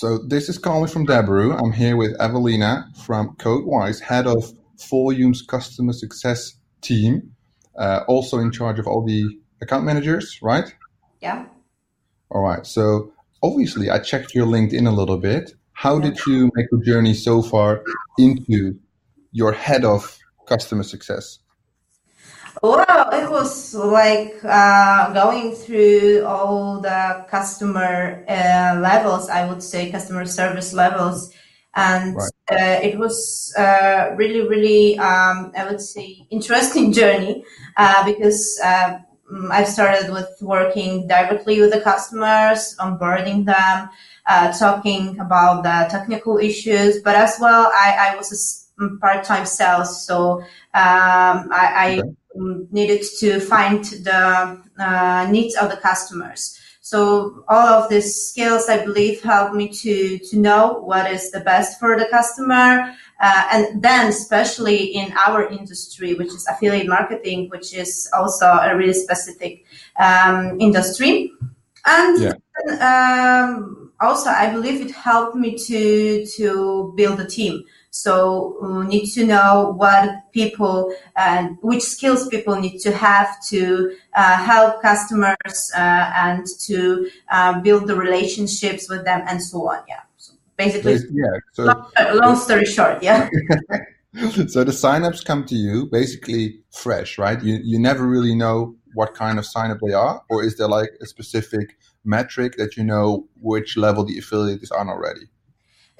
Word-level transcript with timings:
So 0.00 0.16
this 0.16 0.48
is 0.48 0.58
Colin 0.58 0.88
from 0.88 1.08
Deliveroo. 1.08 1.60
I'm 1.60 1.72
here 1.72 1.96
with 1.96 2.14
Evelina 2.20 2.88
from 3.04 3.34
CodeWise, 3.34 4.00
head 4.00 4.28
of 4.28 4.52
Voluum's 4.88 5.42
customer 5.42 5.92
success 5.92 6.54
team, 6.82 7.32
uh, 7.76 8.04
also 8.06 8.38
in 8.38 8.52
charge 8.52 8.78
of 8.78 8.86
all 8.86 9.04
the 9.04 9.24
account 9.60 9.84
managers, 9.84 10.38
right? 10.40 10.72
Yeah. 11.20 11.46
All 12.30 12.42
right. 12.42 12.64
So 12.64 13.12
obviously, 13.42 13.90
I 13.90 13.98
checked 13.98 14.36
your 14.36 14.46
LinkedIn 14.46 14.86
a 14.86 14.92
little 14.92 15.18
bit. 15.18 15.50
How 15.72 15.98
did 15.98 16.16
you 16.28 16.48
make 16.54 16.66
the 16.70 16.80
journey 16.86 17.12
so 17.12 17.42
far 17.42 17.82
into 18.18 18.78
your 19.32 19.50
head 19.50 19.84
of 19.84 20.16
customer 20.46 20.84
success? 20.84 21.40
Well, 22.62 23.10
it 23.12 23.30
was 23.30 23.74
like 23.74 24.36
uh, 24.44 25.12
going 25.12 25.54
through 25.54 26.24
all 26.24 26.80
the 26.80 27.26
customer 27.30 28.24
uh, 28.28 28.80
levels, 28.80 29.28
I 29.28 29.48
would 29.48 29.62
say, 29.62 29.90
customer 29.90 30.24
service 30.26 30.72
levels. 30.72 31.32
And 31.74 32.16
right. 32.16 32.30
uh, 32.50 32.80
it 32.82 32.98
was 32.98 33.54
uh, 33.56 34.14
really, 34.16 34.48
really, 34.48 34.98
um, 34.98 35.52
I 35.56 35.66
would 35.70 35.80
say, 35.80 36.26
interesting 36.30 36.92
journey 36.98 37.44
uh, 37.76 38.04
because 38.04 38.58
uh, 38.64 38.98
mm, 39.32 39.50
I 39.50 39.62
started 39.62 40.12
with 40.12 40.30
working 40.40 41.06
directly 41.06 41.60
with 41.60 41.72
the 41.72 41.80
customers, 41.80 42.74
onboarding 42.80 43.44
them, 43.44 43.90
talking 44.58 45.20
about 45.20 45.62
the 45.62 45.88
technical 45.90 46.38
issues, 46.38 47.02
but 47.02 47.14
as 47.14 47.36
well, 47.40 47.70
I, 47.72 48.10
I 48.10 48.16
was 48.16 48.32
a 48.32 48.67
part-time 49.00 49.46
sales, 49.46 50.06
so 50.06 50.40
um, 50.74 51.48
I, 51.52 52.00
okay. 52.00 52.12
Needed 52.70 53.02
to 53.18 53.40
find 53.40 53.82
the 53.84 54.62
uh, 54.78 55.26
needs 55.28 55.56
of 55.56 55.70
the 55.70 55.76
customers. 55.76 56.56
So 56.82 57.42
all 57.48 57.66
of 57.66 57.88
these 57.88 58.14
skills, 58.14 58.68
I 58.68 58.84
believe, 58.84 59.22
help 59.22 59.54
me 59.54 59.68
to 59.82 60.18
to 60.18 60.36
know 60.36 60.78
what 60.84 61.10
is 61.10 61.32
the 61.32 61.40
best 61.40 61.80
for 61.80 61.98
the 61.98 62.06
customer, 62.06 62.94
uh, 63.20 63.44
and 63.52 63.82
then 63.82 64.08
especially 64.08 64.94
in 64.94 65.12
our 65.26 65.48
industry, 65.48 66.14
which 66.14 66.28
is 66.28 66.46
affiliate 66.48 66.86
marketing, 66.86 67.48
which 67.48 67.74
is 67.74 68.08
also 68.12 68.46
a 68.46 68.76
really 68.76 68.94
specific 68.94 69.64
um, 69.98 70.60
industry, 70.60 71.32
and 71.86 72.14
yeah. 72.20 72.34
um, 72.78 73.90
also 74.00 74.30
I 74.30 74.52
believe 74.52 74.80
it 74.80 74.92
helped 74.92 75.34
me 75.34 75.58
to 75.66 76.24
to 76.36 76.92
build 76.94 77.18
a 77.18 77.26
team. 77.26 77.64
So 78.02 78.56
we 78.62 78.86
need 78.86 79.06
to 79.14 79.26
know 79.26 79.74
what 79.76 80.30
people 80.32 80.94
and 81.16 81.58
which 81.62 81.82
skills 81.82 82.28
people 82.28 82.54
need 82.54 82.78
to 82.86 82.92
have 82.92 83.28
to 83.48 83.92
uh, 84.14 84.36
help 84.36 84.80
customers 84.82 85.72
uh, 85.74 86.12
and 86.14 86.46
to 86.66 87.10
uh, 87.32 87.60
build 87.60 87.88
the 87.88 87.96
relationships 87.96 88.88
with 88.88 89.04
them 89.04 89.24
and 89.26 89.42
so 89.42 89.68
on. 89.68 89.82
Yeah. 89.88 90.02
So 90.16 90.34
basically, 90.56 90.98
yeah. 91.10 91.40
So, 91.54 91.64
long, 91.64 91.90
long 92.22 92.36
story 92.36 92.66
short, 92.66 93.02
yeah. 93.02 93.28
so 94.46 94.62
the 94.62 94.76
signups 94.84 95.24
come 95.24 95.44
to 95.46 95.56
you 95.56 95.86
basically 95.90 96.60
fresh, 96.70 97.18
right? 97.18 97.42
You 97.42 97.58
you 97.64 97.80
never 97.80 98.06
really 98.06 98.36
know 98.36 98.76
what 98.94 99.14
kind 99.14 99.40
of 99.40 99.44
sign 99.44 99.72
up 99.72 99.78
they 99.84 99.92
are, 99.92 100.22
or 100.30 100.44
is 100.44 100.56
there 100.56 100.68
like 100.68 100.90
a 101.00 101.06
specific 101.06 101.76
metric 102.04 102.58
that 102.58 102.76
you 102.76 102.84
know 102.84 103.26
which 103.40 103.76
level 103.76 104.04
the 104.04 104.18
affiliate 104.18 104.62
is 104.62 104.70
on 104.70 104.88
already? 104.88 105.26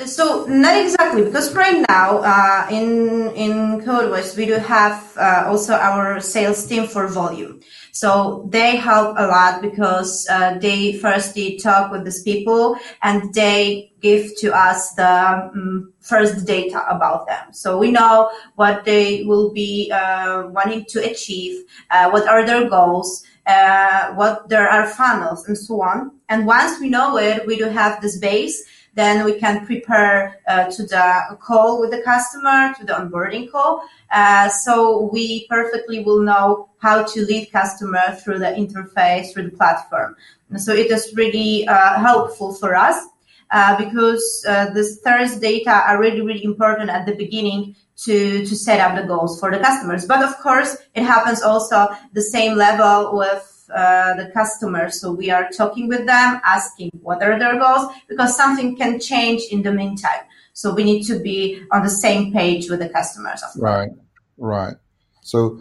So 0.07 0.47
not 0.47 0.81
exactly 0.81 1.25
because 1.25 1.53
right 1.55 1.85
now 1.89 2.19
uh, 2.19 2.69
in 2.71 3.33
in 3.35 3.81
CodeWise 3.81 4.37
we 4.37 4.47
do 4.47 4.55
have 4.55 5.03
uh, 5.17 5.43
also 5.49 5.75
our 5.75 6.21
sales 6.21 6.65
team 6.67 6.87
for 6.87 7.09
Voluum. 7.09 7.61
So 7.91 8.47
they 8.49 8.77
help 8.77 9.17
a 9.19 9.27
lot 9.27 9.61
because 9.61 10.25
uh, 10.31 10.57
they 10.61 10.93
firstly 10.99 11.59
talk 11.59 11.91
with 11.91 12.05
these 12.05 12.23
people 12.23 12.79
and 13.03 13.35
they 13.35 13.91
give 14.01 14.37
to 14.39 14.55
us 14.55 14.95
the 14.95 15.51
um, 15.53 15.93
first 15.99 16.47
data 16.47 16.87
about 16.89 17.27
them. 17.27 17.53
So 17.53 17.77
we 17.77 17.91
know 17.91 18.31
what 18.55 18.85
they 18.85 19.25
will 19.25 19.53
be 19.53 19.91
uh, 19.91 20.47
wanting 20.55 20.85
to 20.91 21.11
achieve, 21.11 21.65
uh, 21.91 22.09
what 22.11 22.29
are 22.29 22.47
their 22.47 22.71
goals, 22.71 23.25
uh, 23.49 24.15
what 24.15 24.49
there 24.49 24.69
are 24.69 24.87
funnels 24.87 25.49
and 25.49 25.59
so 25.59 25.83
on. 25.83 26.13
And 26.29 26.47
once 26.47 26.79
we 26.79 26.89
know 26.89 27.19
it, 27.19 27.49
we 27.49 27.59
do 27.59 27.65
have 27.65 28.01
this 28.01 28.17
base 28.17 28.63
then 28.99 29.25
we 29.25 29.35
can 29.39 29.65
prepare 29.65 30.41
uh, 30.49 30.65
to 30.65 30.83
the 30.83 31.39
call 31.41 31.81
with 31.81 31.91
the 31.91 32.03
customer, 32.03 32.75
to 32.79 32.85
the 32.85 32.93
onboarding 32.93 33.51
call. 33.51 33.83
Uh, 34.11 34.49
so 34.49 35.09
we 35.13 35.47
perfectly 35.47 36.03
will 36.03 36.23
know 36.23 36.69
how 36.79 37.05
to 37.05 37.25
lead 37.25 37.51
customer 37.53 38.17
through 38.17 38.39
the 38.39 38.47
interface, 38.47 39.33
through 39.33 39.45
the 39.45 39.57
platform. 39.57 40.17
And 40.51 40.61
so 40.61 40.73
it 40.73 40.91
is 40.91 41.13
really 41.15 41.67
uh, 41.69 42.01
helpful 42.01 42.53
for 42.55 42.75
us. 42.75 43.07
Uh, 43.51 43.79
because 43.79 44.45
uh, 44.47 44.69
this 44.75 45.01
thirst 45.01 45.41
data 45.41 45.71
are 45.71 45.99
really, 45.99 46.21
really 46.21 46.45
important 46.45 46.91
at 46.91 47.07
the 47.07 47.15
beginning 47.15 47.75
to, 47.97 48.45
to 48.45 48.55
set 48.55 48.79
up 48.79 48.95
the 48.95 49.07
goals 49.07 49.41
for 49.41 49.51
the 49.51 49.59
customers. 49.59 50.05
But 50.05 50.23
of 50.23 50.37
course, 50.41 50.77
it 50.95 51.03
happens 51.03 51.43
also 51.43 51.89
the 52.13 52.21
same 52.21 52.59
level 52.59 53.17
with 53.17 53.58
uh, 53.75 54.15
the 54.15 54.31
customers. 54.33 55.01
So 55.01 55.13
we 55.13 55.31
are 55.31 55.49
talking 55.51 55.89
with 55.89 56.07
them, 56.07 56.41
asking 56.45 56.91
what 57.03 57.23
are 57.23 57.39
their 57.39 57.59
goals, 57.59 57.93
because 58.09 58.37
something 58.37 58.77
can 58.77 59.01
change 59.01 59.43
in 59.51 59.63
the 59.63 59.73
meantime. 59.73 60.25
So 60.53 60.75
we 60.75 60.85
need 60.85 61.05
to 61.05 61.21
be 61.21 61.63
on 61.73 61.83
the 61.83 61.91
same 61.91 62.33
page 62.33 62.69
with 62.69 62.81
the 62.81 62.89
customers. 62.89 63.43
Right, 63.57 63.91
right. 64.37 64.75
So 65.23 65.61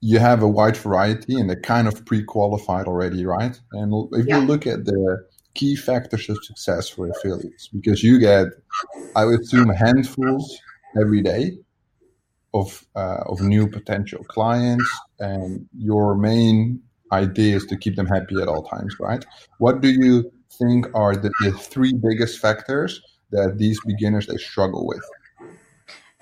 you 0.00 0.18
have 0.18 0.42
a 0.42 0.48
wide 0.48 0.76
variety 0.76 1.38
and 1.38 1.48
they're 1.48 1.60
kind 1.60 1.86
of 1.86 2.04
pre-qualified 2.04 2.86
already, 2.86 3.24
right? 3.24 3.58
And 3.72 4.08
if 4.12 4.26
yeah. 4.26 4.38
you 4.38 4.46
look 4.46 4.66
at 4.66 4.84
the 4.84 5.24
key 5.54 5.76
factors 5.76 6.28
of 6.28 6.38
success 6.42 6.88
for 6.88 7.08
affiliates, 7.08 7.68
because 7.68 8.02
you 8.02 8.18
get, 8.18 8.46
I 9.14 9.24
would 9.24 9.40
assume, 9.40 9.68
handfuls 9.68 10.58
every 11.00 11.22
day 11.22 11.58
of 12.54 12.84
uh, 12.96 13.22
of 13.26 13.40
new 13.40 13.68
potential 13.68 14.24
clients, 14.24 14.90
and 15.20 15.66
your 15.76 16.16
main 16.16 16.82
idea 17.12 17.56
is 17.56 17.66
to 17.66 17.76
keep 17.76 17.96
them 17.96 18.06
happy 18.06 18.40
at 18.40 18.48
all 18.48 18.62
times, 18.62 18.96
right? 18.98 19.24
What 19.58 19.80
do 19.80 19.90
you 19.90 20.32
think 20.58 20.86
are 20.94 21.14
the, 21.14 21.30
the 21.40 21.52
three 21.52 21.92
biggest 21.92 22.38
factors 22.38 23.00
that 23.30 23.58
these 23.58 23.78
beginners 23.86 24.26
they 24.26 24.36
struggle 24.36 24.86
with? 24.86 25.02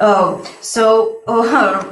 Oh, 0.01 0.43
so 0.61 1.21
uh, 1.27 1.83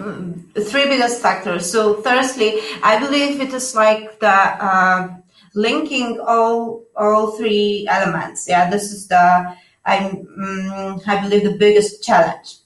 three 0.61 0.87
biggest 0.87 1.21
factors. 1.21 1.71
So, 1.71 2.01
firstly, 2.03 2.61
I 2.83 2.99
believe 2.99 3.41
it 3.41 3.53
is 3.53 3.75
like 3.75 4.19
the 4.21 4.29
uh, 4.29 5.09
linking 5.55 6.19
all 6.21 6.85
all 6.97 7.37
three 7.37 7.87
elements. 7.91 8.49
Yeah, 8.49 8.71
this 8.71 8.93
is 8.93 9.09
the 9.09 9.55
I 9.85 9.99
um, 10.09 11.01
I 11.07 11.21
believe 11.21 11.45
the 11.45 11.59
biggest 11.59 12.03
challenge. 12.03 12.57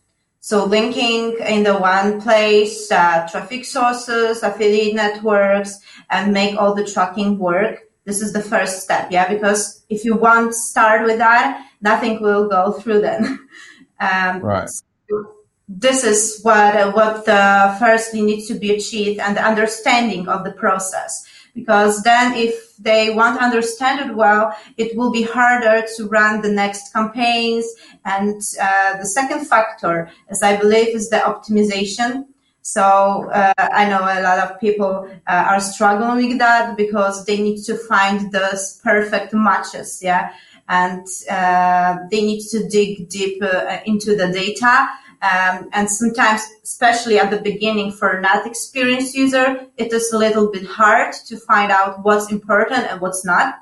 So 0.44 0.64
linking 0.64 1.38
in 1.38 1.62
the 1.62 1.76
one 1.76 2.20
place 2.20 2.90
uh, 2.90 3.28
traffic 3.30 3.64
sources, 3.64 4.42
affiliate 4.42 4.92
networks, 4.92 5.78
and 6.10 6.32
make 6.32 6.56
all 6.56 6.74
the 6.74 6.84
tracking 6.84 7.38
work. 7.38 7.78
This 8.06 8.20
is 8.20 8.32
the 8.32 8.42
first 8.42 8.82
step, 8.82 9.12
yeah. 9.12 9.28
Because 9.28 9.84
if 9.88 10.04
you 10.04 10.16
won't 10.16 10.52
start 10.52 11.04
with 11.04 11.18
that, 11.18 11.64
nothing 11.80 12.20
will 12.20 12.48
go 12.48 12.72
through 12.72 13.02
then. 13.02 13.38
um, 14.00 14.40
right. 14.40 14.68
So 14.68 15.32
this 15.68 16.02
is 16.02 16.40
what 16.42 16.92
what 16.92 17.24
the 17.24 17.76
firstly 17.78 18.20
needs 18.20 18.48
to 18.48 18.54
be 18.54 18.74
achieved, 18.74 19.20
and 19.20 19.36
the 19.36 19.46
understanding 19.46 20.26
of 20.26 20.42
the 20.42 20.50
process 20.50 21.24
because 21.54 22.02
then 22.02 22.34
if 22.34 22.76
they 22.78 23.14
won't 23.14 23.40
understand 23.40 24.10
it 24.10 24.16
well, 24.16 24.56
it 24.76 24.96
will 24.96 25.12
be 25.12 25.22
harder 25.22 25.86
to 25.96 26.06
run 26.06 26.40
the 26.40 26.50
next 26.50 26.92
campaigns. 26.92 27.66
And 28.04 28.40
uh, 28.60 28.98
the 28.98 29.06
second 29.06 29.46
factor, 29.46 30.10
as 30.28 30.42
I 30.42 30.56
believe, 30.56 30.94
is 30.94 31.10
the 31.10 31.18
optimization. 31.18 32.26
So 32.62 33.28
uh, 33.30 33.52
I 33.58 33.88
know 33.88 34.00
a 34.00 34.22
lot 34.22 34.38
of 34.38 34.60
people 34.60 35.10
uh, 35.26 35.46
are 35.50 35.60
struggling 35.60 36.28
with 36.28 36.38
that 36.38 36.76
because 36.76 37.24
they 37.26 37.40
need 37.40 37.62
to 37.64 37.76
find 37.76 38.30
those 38.30 38.80
perfect 38.84 39.34
matches, 39.34 39.98
yeah, 40.00 40.32
and 40.68 41.04
uh, 41.28 41.96
they 42.08 42.22
need 42.22 42.42
to 42.50 42.68
dig 42.68 43.08
deep 43.08 43.42
uh, 43.42 43.78
into 43.84 44.14
the 44.14 44.28
data 44.28 44.88
um, 45.22 45.68
and 45.72 45.88
sometimes, 45.88 46.42
especially 46.64 47.18
at 47.18 47.30
the 47.30 47.40
beginning 47.40 47.92
for 47.92 48.20
not 48.20 48.44
experienced 48.44 49.14
user, 49.14 49.68
it 49.76 49.92
is 49.92 50.12
a 50.12 50.18
little 50.18 50.50
bit 50.50 50.66
hard 50.66 51.14
to 51.28 51.36
find 51.36 51.70
out 51.70 52.04
what's 52.04 52.30
important 52.32 52.90
and 52.90 53.00
what's 53.00 53.24
not. 53.24 53.54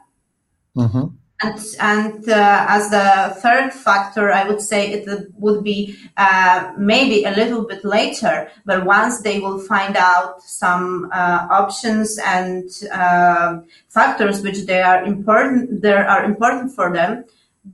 Mm-hmm. 0.74 1.08
And, 1.42 1.60
and 1.80 2.28
uh, 2.28 2.66
as 2.68 2.90
the 2.90 3.40
third 3.40 3.72
factor, 3.72 4.30
I 4.30 4.48
would 4.48 4.60
say 4.60 4.90
it 4.90 5.32
would 5.34 5.62
be 5.62 5.96
uh, 6.16 6.72
maybe 6.78 7.24
a 7.24 7.30
little 7.30 7.66
bit 7.66 7.84
later, 7.84 8.50
but 8.64 8.84
once 8.84 9.22
they 9.22 9.38
will 9.38 9.58
find 9.58 9.96
out 9.96 10.42
some 10.42 11.10
uh, 11.12 11.46
options 11.50 12.18
and 12.24 12.70
uh, 12.92 13.60
factors 13.88 14.42
which 14.42 14.66
they 14.66 14.80
are 14.80 15.04
important, 15.04 15.82
there 15.82 16.06
are 16.08 16.24
important 16.24 16.74
for 16.74 16.92
them, 16.92 17.24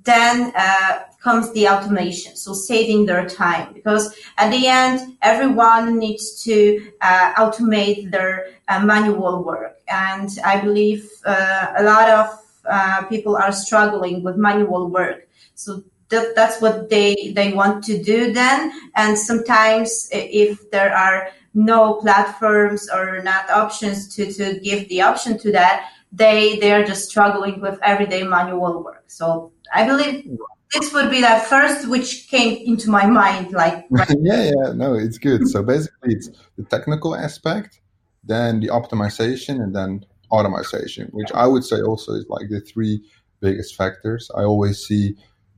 then 0.05 0.53
uh, 0.57 1.01
comes 1.23 1.53
the 1.53 1.69
automation, 1.69 2.37
so 2.37 2.53
saving 2.53 3.07
their 3.07 3.29
time. 3.29 3.73
Because 3.73 4.15
at 4.37 4.51
the 4.51 4.67
end, 4.67 5.17
everyone 5.23 5.99
needs 5.99 6.43
to 6.45 6.91
uh, 7.01 7.35
automate 7.35 8.11
their 8.11 8.49
uh, 8.69 8.81
manual 8.81 9.45
work, 9.45 9.79
and 9.89 10.29
I 10.45 10.61
believe 10.61 11.09
uh, 11.25 11.73
a 11.77 11.83
lot 11.85 12.09
of 12.09 12.27
uh, 12.69 13.05
people 13.05 13.37
are 13.37 13.53
struggling 13.53 14.23
with 14.23 14.37
manual 14.37 14.89
work. 14.89 15.29
So 15.55 15.85
that, 16.09 16.35
that's 16.35 16.61
what 16.61 16.91
they 16.91 17.33
they 17.35 17.53
want 17.53 17.85
to 17.85 18.03
do 18.03 18.33
then. 18.33 18.73
And 18.95 19.19
sometimes 19.19 20.09
if 20.13 20.71
there 20.71 20.95
are 20.95 21.29
no 21.55 21.95
platforms 21.95 22.89
or 22.93 23.23
not 23.23 23.51
options 23.51 24.15
to, 24.17 24.33
to 24.33 24.61
give 24.61 24.89
the 24.89 25.03
option 25.03 25.39
to 25.39 25.53
that, 25.53 25.89
they 26.13 26.59
they 26.59 26.73
are 26.73 26.85
just 26.85 27.09
struggling 27.09 27.61
with 27.61 27.79
everyday 27.83 28.23
manual 28.23 28.83
work. 28.83 29.05
So 29.07 29.53
I 29.77 29.87
believe 29.87 30.25
this 30.73 30.93
would 30.95 31.11
be 31.11 31.21
the 31.21 31.45
first 31.49 31.89
which 31.89 32.29
came 32.29 32.67
into 32.67 32.91
my 32.91 33.07
mind. 33.07 33.53
Like 33.53 33.87
right 33.91 34.17
yeah, 34.21 34.45
yeah, 34.45 34.73
no, 34.73 34.95
it's 34.95 35.19
good. 35.19 35.47
So 35.49 35.63
basically, 35.63 36.15
it's 36.15 36.31
the 36.57 36.65
technical 36.65 37.15
aspect, 37.15 37.81
then 38.25 38.61
the 38.61 38.69
optimization, 38.69 39.63
and 39.63 39.75
then 39.75 40.07
automation, 40.31 41.09
which 41.13 41.31
I 41.35 41.47
would 41.47 41.65
say 41.65 41.81
also 41.83 42.13
is 42.13 42.27
like 42.29 42.49
the 42.49 42.61
three 42.61 43.03
biggest 43.41 43.77
factors. 43.77 44.31
I 44.35 44.43
always 44.43 44.79
see 44.79 45.15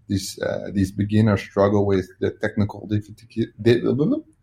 these 0.09 0.39
uh, 0.41 0.71
these 0.73 0.91
beginners 0.91 1.43
struggle 1.43 1.87
with 1.87 2.09
the 2.21 2.31
technical 2.31 2.87
difficulty, 2.87 3.47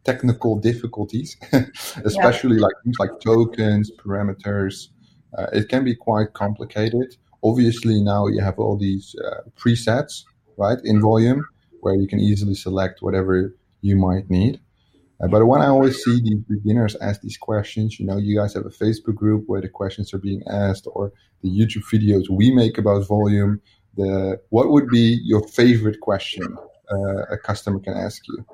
technical 0.05 0.55
difficulties, 0.57 1.37
especially 2.05 2.57
yeah. 2.57 2.63
like 2.63 2.75
things 2.83 2.95
like 2.99 3.19
tokens, 3.19 3.91
parameters. 3.97 4.89
Uh, 5.37 5.47
it 5.51 5.67
can 5.67 5.83
be 5.83 5.95
quite 5.95 6.31
complicated. 6.31 7.17
Obviously, 7.45 8.01
now 8.01 8.25
you 8.25 8.41
have 8.41 8.57
all 8.57 8.75
these 8.75 9.15
uh, 9.23 9.41
presets, 9.55 10.23
right, 10.57 10.79
in 10.83 10.99
Voluum, 10.99 11.41
where 11.81 11.95
you 11.95 12.07
can 12.07 12.19
easily 12.19 12.55
select 12.55 13.03
whatever 13.03 13.55
you 13.81 13.95
might 13.95 14.29
need. 14.31 14.59
Uh, 15.21 15.27
but 15.27 15.45
when 15.45 15.61
I 15.61 15.67
always 15.67 16.03
see 16.03 16.19
these 16.21 16.43
beginners 16.49 16.95
ask 17.01 17.21
these 17.21 17.37
questions, 17.37 17.99
you 17.99 18.05
know, 18.07 18.17
you 18.17 18.35
guys 18.35 18.55
have 18.55 18.65
a 18.65 18.69
Facebook 18.69 19.15
group 19.15 19.43
where 19.45 19.61
the 19.61 19.69
questions 19.69 20.13
are 20.13 20.17
being 20.17 20.41
asked, 20.49 20.87
or 20.91 21.13
the 21.43 21.49
YouTube 21.49 21.85
videos 21.93 22.29
we 22.29 22.51
make 22.51 22.77
about 22.77 23.07
Voluum. 23.07 23.59
The 23.95 24.41
what 24.49 24.71
would 24.71 24.89
be 24.89 25.19
your 25.23 25.47
favorite 25.47 25.99
question 26.01 26.57
uh, 26.91 27.21
a 27.31 27.37
customer 27.37 27.79
can 27.79 27.93
ask 27.93 28.23
you? 28.27 28.45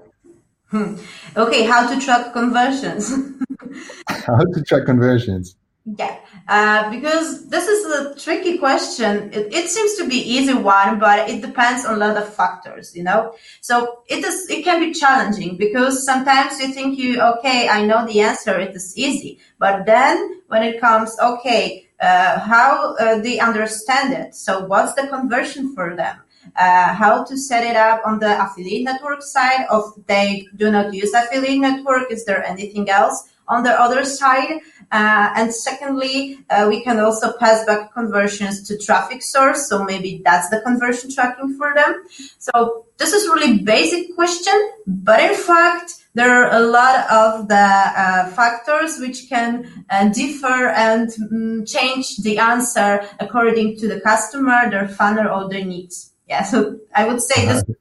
Hmm. 0.70 0.96
Okay, 1.36 1.64
how 1.64 1.92
to 1.92 2.00
track 2.00 2.32
conversions? 2.34 3.10
how 4.08 4.44
to 4.54 4.64
track 4.68 4.86
conversions? 4.86 5.56
Yeah, 5.84 6.20
uh, 6.48 6.92
because 6.92 7.50
this 7.50 7.68
is 7.68 7.86
a 7.86 8.14
tricky 8.20 8.60
question. 8.60 9.34
It, 9.34 9.52
it, 9.52 9.68
seems 9.68 9.96
to 9.96 10.08
be 10.08 10.18
easy 10.18 10.54
one, 10.54 11.00
but 11.00 11.28
it 11.28 11.42
depends 11.42 11.86
on 11.86 11.96
a 11.96 11.98
lot 11.98 12.18
of 12.18 12.32
factors, 12.36 12.96
you 12.96 13.02
know. 13.04 13.34
So 13.62 14.04
it 14.08 14.24
is. 14.24 14.48
It 14.48 14.64
can 14.64 14.80
be 14.80 14.94
challenging 14.94 15.58
because 15.58 16.06
sometimes 16.06 16.60
you 16.60 16.68
think 16.68 17.00
you 17.00 17.20
okay, 17.20 17.68
I 17.68 17.84
know 17.84 18.06
the 18.06 18.22
answer. 18.22 18.60
It 18.60 18.76
is 18.76 18.96
easy, 18.96 19.40
but 19.58 19.88
then 19.88 20.42
when 20.50 20.62
it 20.62 20.80
comes, 20.80 21.18
okay, 21.20 21.88
uh, 22.00 22.40
how 22.40 22.96
uh, 22.98 23.20
they 23.20 23.40
understand 23.40 24.14
it. 24.14 24.36
So 24.36 24.66
what's 24.66 24.94
the 24.94 25.08
conversion 25.08 25.74
for 25.74 25.96
them? 25.96 26.18
Uh, 26.56 26.94
how 26.94 27.24
to 27.24 27.38
set 27.38 27.66
it 27.66 27.76
up 27.76 28.02
on 28.06 28.20
the 28.20 28.40
affiliate 28.44 28.84
network 28.84 29.24
side 29.24 29.66
of 29.70 29.84
they 30.06 30.48
do 30.56 30.72
not 30.72 30.94
use 30.94 31.14
affiliate 31.14 31.60
network 31.60 32.12
is 32.12 32.26
there 32.26 32.44
anything 32.44 32.90
else 32.90 33.30
on 33.52 33.64
the 33.64 33.74
other 33.86 34.04
side 34.06 34.62
uh, 34.92 35.32
and 35.38 35.54
secondly, 35.54 36.40
uh, 36.50 36.66
we 36.68 36.84
can 36.84 37.00
also 37.00 37.32
pass 37.38 37.64
back 37.66 37.94
conversions 37.94 38.62
to 38.68 38.78
traffic 38.78 39.22
source. 39.22 39.70
So 39.70 39.84
maybe 39.86 40.22
that's 40.26 40.50
the 40.50 40.60
conversion 40.60 41.10
tracking 41.10 41.56
for 41.58 41.74
them. 41.74 42.04
So 42.40 42.86
this 42.98 43.14
is 43.14 43.26
really 43.28 43.60
basic 43.60 44.14
question, 44.16 44.54
but 44.86 45.22
in 45.22 45.36
fact, 45.36 45.94
there 46.14 46.30
are 46.30 46.52
a 46.52 46.60
lot 46.60 47.10
of 47.10 47.48
the 47.48 47.56
uh, 47.56 48.30
factors 48.32 49.00
which 49.00 49.30
can 49.30 49.86
uh, 49.90 50.10
differ 50.10 50.68
and 50.68 51.10
um, 51.32 51.66
change 51.66 52.18
the 52.18 52.38
answer 52.38 53.08
according 53.22 53.78
to 53.78 53.88
the 53.88 54.02
customer, 54.02 54.70
their 54.70 54.90
funnel, 54.90 55.30
or 55.30 55.50
their 55.50 55.64
needs. 55.64 56.12
Yeah, 56.28 56.44
so 56.44 56.80
I 56.94 57.08
would 57.08 57.22
say 57.22 57.46
this 57.46 57.64
is 57.66 57.76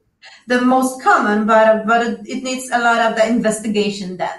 the 0.46 0.60
most 0.60 1.02
common, 1.02 1.44
but 1.44 1.86
but 1.88 2.20
it 2.24 2.44
needs 2.44 2.70
a 2.72 2.78
lot 2.78 3.00
of 3.00 3.16
the 3.16 3.28
investigation 3.28 4.16
then. 4.16 4.38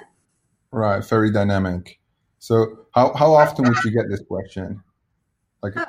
Right, 0.71 1.03
very 1.03 1.31
dynamic. 1.31 1.99
So 2.39 2.85
how, 2.93 3.13
how 3.13 3.33
often 3.33 3.65
would 3.65 3.83
you 3.83 3.91
get 3.91 4.09
this 4.09 4.21
question? 4.21 4.81
Like, 5.61 5.77
uh, 5.77 5.85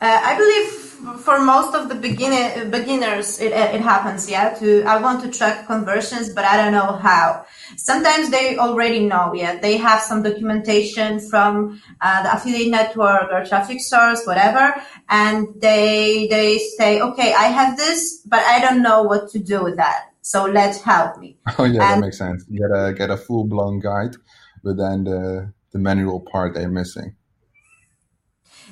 I 0.00 0.36
believe 0.36 0.82
for 1.20 1.40
most 1.40 1.74
of 1.74 1.88
the 1.88 1.94
beginner, 1.94 2.64
beginners, 2.70 3.40
it, 3.40 3.52
it 3.52 3.80
happens. 3.80 4.30
Yeah, 4.30 4.54
to 4.54 4.82
I 4.84 5.00
want 5.00 5.22
to 5.24 5.30
track 5.30 5.66
conversions, 5.66 6.32
but 6.32 6.44
I 6.44 6.56
don't 6.56 6.72
know 6.72 6.92
how. 6.92 7.44
Sometimes 7.76 8.30
they 8.30 8.56
already 8.56 9.00
know. 9.00 9.32
Yeah, 9.34 9.58
they 9.58 9.76
have 9.76 10.00
some 10.00 10.22
documentation 10.22 11.20
from 11.20 11.80
uh, 12.00 12.22
the 12.22 12.34
affiliate 12.34 12.70
network 12.70 13.32
or 13.32 13.44
traffic 13.44 13.80
source, 13.80 14.24
whatever, 14.24 14.74
and 15.08 15.48
they 15.60 16.28
they 16.28 16.58
say, 16.78 17.00
okay, 17.00 17.34
I 17.34 17.44
have 17.44 17.76
this, 17.76 18.22
but 18.26 18.40
I 18.40 18.60
don't 18.60 18.82
know 18.82 19.02
what 19.02 19.30
to 19.30 19.38
do 19.38 19.64
with 19.64 19.76
that. 19.76 20.11
So 20.22 20.46
let's 20.46 20.80
help 20.80 21.18
me. 21.18 21.36
Oh 21.58 21.64
yeah, 21.64 21.72
and, 21.72 21.80
that 21.80 22.00
makes 22.00 22.18
sense. 22.18 22.44
You 22.48 22.60
get 22.60 22.70
a 22.70 22.92
get 22.92 23.10
a 23.10 23.16
full 23.16 23.44
blown 23.44 23.80
guide, 23.80 24.16
but 24.64 24.76
then 24.76 25.04
the 25.04 25.52
the 25.72 25.78
manual 25.78 26.20
part 26.20 26.54
they're 26.54 26.70
missing. 26.70 27.16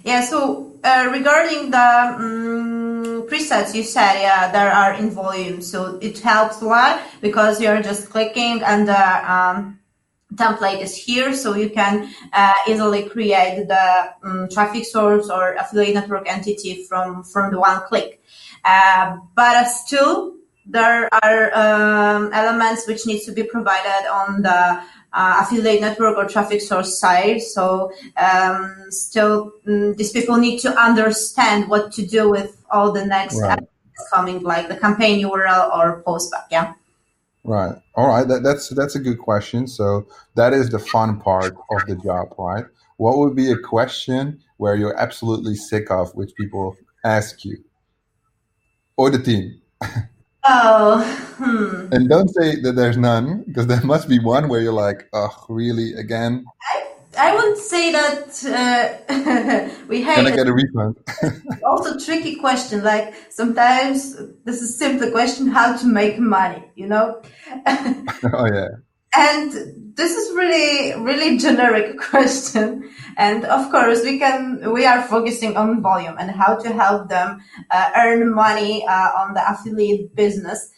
Yeah, 0.04 0.22
so 0.22 0.78
uh, 0.82 1.08
regarding 1.12 1.70
the 1.70 1.88
um, 2.16 3.26
presets, 3.28 3.74
you 3.74 3.82
said, 3.82 4.20
yeah, 4.22 4.50
there 4.50 4.70
are 4.70 4.94
in 4.94 5.10
Voluum. 5.10 5.62
So 5.62 5.98
it 6.00 6.18
helps 6.20 6.62
a 6.62 6.64
lot 6.64 7.02
because 7.20 7.60
you're 7.60 7.82
just 7.82 8.08
clicking 8.08 8.62
and 8.62 8.88
the 8.88 9.32
um, 9.32 9.78
template 10.34 10.80
is 10.80 10.96
here. 10.96 11.34
So 11.34 11.54
you 11.54 11.68
can 11.68 12.08
uh, 12.32 12.54
easily 12.66 13.08
create 13.10 13.68
the 13.68 14.14
um, 14.24 14.48
traffic 14.50 14.86
source 14.86 15.28
or 15.28 15.54
affiliate 15.54 15.94
network 15.94 16.30
entity 16.30 16.84
from, 16.88 17.22
from 17.22 17.52
the 17.52 17.60
one 17.60 17.82
click. 17.82 18.22
Uh, 18.64 19.18
but 19.34 19.64
still, 19.64 20.36
there 20.70 21.08
are 21.22 21.54
um, 21.54 22.32
elements 22.32 22.86
which 22.86 23.06
need 23.06 23.20
to 23.22 23.32
be 23.32 23.42
provided 23.42 24.08
on 24.10 24.42
the 24.42 24.82
uh, 25.12 25.42
affiliate 25.42 25.80
network 25.80 26.16
or 26.16 26.26
traffic 26.26 26.60
source 26.60 26.98
side. 26.98 27.42
So 27.42 27.92
um, 28.16 28.86
still, 28.90 29.52
um, 29.66 29.94
these 29.96 30.12
people 30.12 30.36
need 30.36 30.60
to 30.60 30.74
understand 30.78 31.68
what 31.68 31.92
to 31.92 32.06
do 32.06 32.30
with 32.30 32.64
all 32.70 32.92
the 32.92 33.04
next 33.04 33.40
right. 33.40 33.58
coming, 34.12 34.42
like 34.42 34.68
the 34.68 34.76
campaign 34.76 35.24
URL 35.24 35.74
or 35.74 36.02
postback. 36.06 36.46
Yeah. 36.50 36.74
Right. 37.42 37.74
All 37.94 38.08
right. 38.08 38.28
That, 38.28 38.42
that's 38.42 38.68
that's 38.68 38.94
a 38.94 39.00
good 39.00 39.18
question. 39.18 39.66
So 39.66 40.06
that 40.36 40.52
is 40.52 40.70
the 40.70 40.78
fun 40.78 41.18
part 41.20 41.56
of 41.70 41.86
the 41.86 41.96
job, 41.96 42.34
right? 42.38 42.64
What 42.98 43.16
would 43.18 43.34
be 43.34 43.50
a 43.50 43.58
question 43.58 44.40
where 44.58 44.76
you're 44.76 44.96
absolutely 44.96 45.54
sick 45.54 45.90
of, 45.90 46.14
which 46.14 46.34
people 46.34 46.76
ask 47.02 47.44
you, 47.44 47.56
or 48.96 49.08
the 49.08 49.18
team? 49.18 49.60
Oh, 50.44 51.02
hmm. 51.36 51.92
And 51.92 52.08
don't 52.08 52.28
say 52.28 52.60
that 52.62 52.72
there's 52.72 52.96
none, 52.96 53.44
because 53.46 53.66
there 53.66 53.82
must 53.82 54.08
be 54.08 54.18
one 54.18 54.48
where 54.48 54.60
you're 54.60 54.72
like, 54.72 55.08
oh, 55.12 55.44
really, 55.48 55.94
again? 55.94 56.44
I, 56.62 56.90
I 57.18 57.34
wouldn't 57.34 57.58
say 57.58 57.92
that 57.92 58.44
uh, 59.10 59.74
we 59.88 60.02
have. 60.02 60.16
Can 60.16 60.26
I 60.26 60.36
get 60.36 60.46
a 60.46 60.52
refund? 60.52 60.96
also, 61.64 61.98
tricky 61.98 62.36
question. 62.36 62.84
Like 62.84 63.14
sometimes 63.30 64.16
this 64.44 64.62
is 64.62 64.78
simply 64.78 65.10
question 65.10 65.48
how 65.48 65.76
to 65.76 65.86
make 65.86 66.18
money. 66.18 66.62
You 66.76 66.86
know. 66.86 67.22
oh 67.66 68.46
yeah. 68.46 68.68
And 69.14 69.96
this 69.96 70.16
is 70.16 70.34
really, 70.34 70.94
really 71.02 71.36
generic 71.36 71.98
question. 72.10 72.88
And 73.16 73.44
of 73.44 73.70
course, 73.70 74.02
we 74.02 74.18
can, 74.18 74.72
we 74.72 74.86
are 74.86 75.02
focusing 75.02 75.56
on 75.56 75.82
Voluum 75.82 76.16
and 76.18 76.30
how 76.30 76.56
to 76.56 76.72
help 76.72 77.08
them 77.08 77.42
uh, 77.70 77.90
earn 77.96 78.32
money 78.34 78.86
uh, 78.86 79.10
on 79.18 79.34
the 79.34 79.42
affiliate 79.50 80.14
business. 80.14 80.70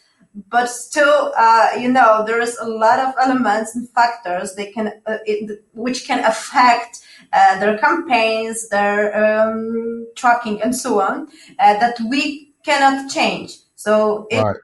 But 0.49 0.67
still, 0.67 1.31
uh, 1.37 1.69
you 1.79 1.91
know, 1.91 2.23
there 2.25 2.41
is 2.41 2.57
a 2.59 2.67
lot 2.67 2.97
of 2.99 3.13
elements 3.21 3.75
and 3.75 3.87
factors 3.89 4.55
they 4.55 4.71
can, 4.71 4.87
uh, 5.05 5.17
it, 5.25 5.63
which 5.73 6.07
can 6.07 6.23
affect 6.25 7.01
uh, 7.31 7.59
their 7.59 7.77
campaigns, 7.77 8.67
their 8.69 9.13
um, 9.15 10.07
tracking, 10.15 10.59
and 10.63 10.75
so 10.75 10.99
on, 10.99 11.27
uh, 11.59 11.77
that 11.79 11.99
we 12.09 12.51
cannot 12.65 13.11
change. 13.11 13.57
So 13.83 14.27
it 14.31 14.41
right 14.41 14.55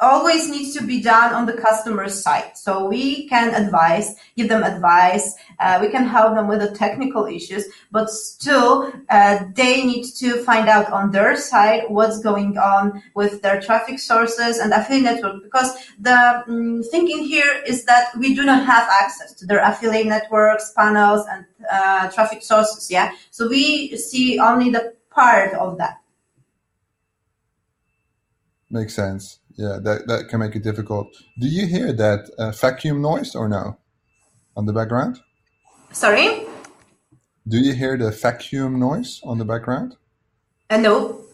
always 0.00 0.48
needs 0.48 0.74
to 0.74 0.82
be 0.82 1.00
done 1.00 1.32
on 1.32 1.46
the 1.46 1.52
customer 1.52 2.08
side. 2.08 2.56
So 2.56 2.86
we 2.86 3.28
can 3.28 3.54
advise, 3.54 4.14
give 4.36 4.48
them 4.48 4.62
advice, 4.62 5.34
uh, 5.58 5.78
we 5.80 5.88
can 5.88 6.04
help 6.06 6.34
them 6.34 6.48
with 6.48 6.60
the 6.60 6.72
technical 6.76 7.26
issues, 7.26 7.64
but 7.90 8.10
still 8.10 8.92
uh, 9.08 9.44
they 9.54 9.84
need 9.84 10.04
to 10.16 10.42
find 10.44 10.68
out 10.68 10.90
on 10.92 11.10
their 11.10 11.36
side 11.36 11.84
what's 11.88 12.20
going 12.20 12.58
on 12.58 13.02
with 13.14 13.42
their 13.42 13.60
traffic 13.60 13.98
sources 13.98 14.58
and 14.58 14.72
affiliate 14.72 15.04
network 15.04 15.42
because 15.42 15.74
the 15.98 16.42
um, 16.48 16.82
thinking 16.90 17.24
here 17.24 17.62
is 17.66 17.84
that 17.84 18.08
we 18.18 18.34
do 18.34 18.44
not 18.44 18.64
have 18.64 18.88
access 18.90 19.32
to 19.34 19.46
their 19.46 19.62
affiliate 19.64 20.06
networks, 20.06 20.72
panels, 20.76 21.26
and 21.30 21.44
uh, 21.70 22.10
traffic 22.10 22.42
sources. 22.42 22.90
Yeah, 22.90 23.12
so 23.30 23.48
we 23.48 23.96
see 23.96 24.38
only 24.38 24.70
the 24.70 24.94
part 25.10 25.54
of 25.54 25.78
that. 25.78 26.03
Makes 28.74 28.94
sense 28.94 29.38
yeah, 29.56 29.78
that, 29.82 30.06
that 30.08 30.28
can 30.28 30.40
make 30.40 30.56
it 30.56 30.62
difficult. 30.62 31.14
Do 31.38 31.46
you 31.46 31.66
hear 31.66 31.92
that 31.92 32.30
uh, 32.38 32.50
vacuum 32.50 33.00
noise 33.00 33.34
or 33.34 33.48
no 33.48 33.78
on 34.56 34.66
the 34.66 34.72
background? 34.72 35.20
Sorry? 35.92 36.44
Do 37.46 37.58
you 37.58 37.74
hear 37.74 37.96
the 37.96 38.10
vacuum 38.10 38.80
noise 38.80 39.20
on 39.22 39.38
the 39.38 39.44
background? 39.44 39.96
Uh, 40.70 40.78
no. 40.78 41.24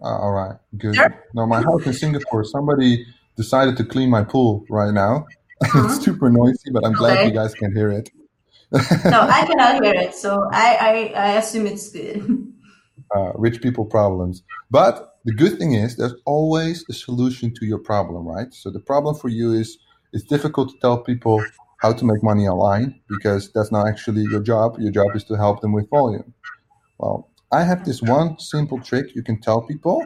Uh, 0.00 0.16
all 0.18 0.32
right, 0.32 0.56
good. 0.78 0.94
Sure. 0.94 1.24
No, 1.34 1.46
my 1.46 1.60
house 1.60 1.84
in 1.86 1.92
Singapore, 1.92 2.44
somebody 2.44 3.04
decided 3.36 3.76
to 3.78 3.84
clean 3.84 4.10
my 4.10 4.22
pool 4.22 4.64
right 4.70 4.92
now. 4.92 5.26
Uh-huh. 5.62 5.88
it's 5.90 6.02
super 6.02 6.30
noisy, 6.30 6.70
but 6.72 6.86
I'm 6.86 6.94
glad 6.94 7.18
okay. 7.18 7.26
you 7.26 7.34
guys 7.34 7.52
can 7.52 7.70
hear 7.76 7.90
it. 7.90 8.08
no, 8.72 8.80
I 9.28 9.44
cannot 9.44 9.84
hear 9.84 9.92
it, 9.92 10.14
so 10.14 10.48
I, 10.50 11.12
I, 11.14 11.22
I 11.22 11.28
assume 11.32 11.66
it's 11.66 11.92
good. 11.92 12.50
Uh, 13.14 13.32
rich 13.34 13.60
people 13.60 13.84
problems. 13.84 14.42
But 14.70 15.09
the 15.24 15.32
good 15.32 15.58
thing 15.58 15.74
is 15.74 15.96
there's 15.96 16.14
always 16.24 16.84
a 16.88 16.92
solution 16.92 17.52
to 17.54 17.66
your 17.66 17.78
problem, 17.78 18.26
right? 18.26 18.52
So 18.52 18.70
the 18.70 18.80
problem 18.80 19.14
for 19.14 19.28
you 19.28 19.52
is 19.52 19.78
it's 20.12 20.24
difficult 20.24 20.70
to 20.70 20.78
tell 20.80 20.98
people 20.98 21.44
how 21.78 21.92
to 21.92 22.04
make 22.04 22.22
money 22.22 22.46
online 22.46 23.00
because 23.08 23.50
that's 23.52 23.72
not 23.72 23.86
actually 23.86 24.22
your 24.22 24.42
job. 24.42 24.78
Your 24.78 24.92
job 24.92 25.14
is 25.14 25.24
to 25.24 25.34
help 25.34 25.60
them 25.60 25.72
with 25.72 25.88
Voluum. 25.90 26.32
Well, 26.98 27.28
I 27.52 27.64
have 27.64 27.84
this 27.84 28.02
one 28.02 28.38
simple 28.38 28.80
trick 28.80 29.14
you 29.14 29.22
can 29.22 29.40
tell 29.40 29.62
people 29.62 30.04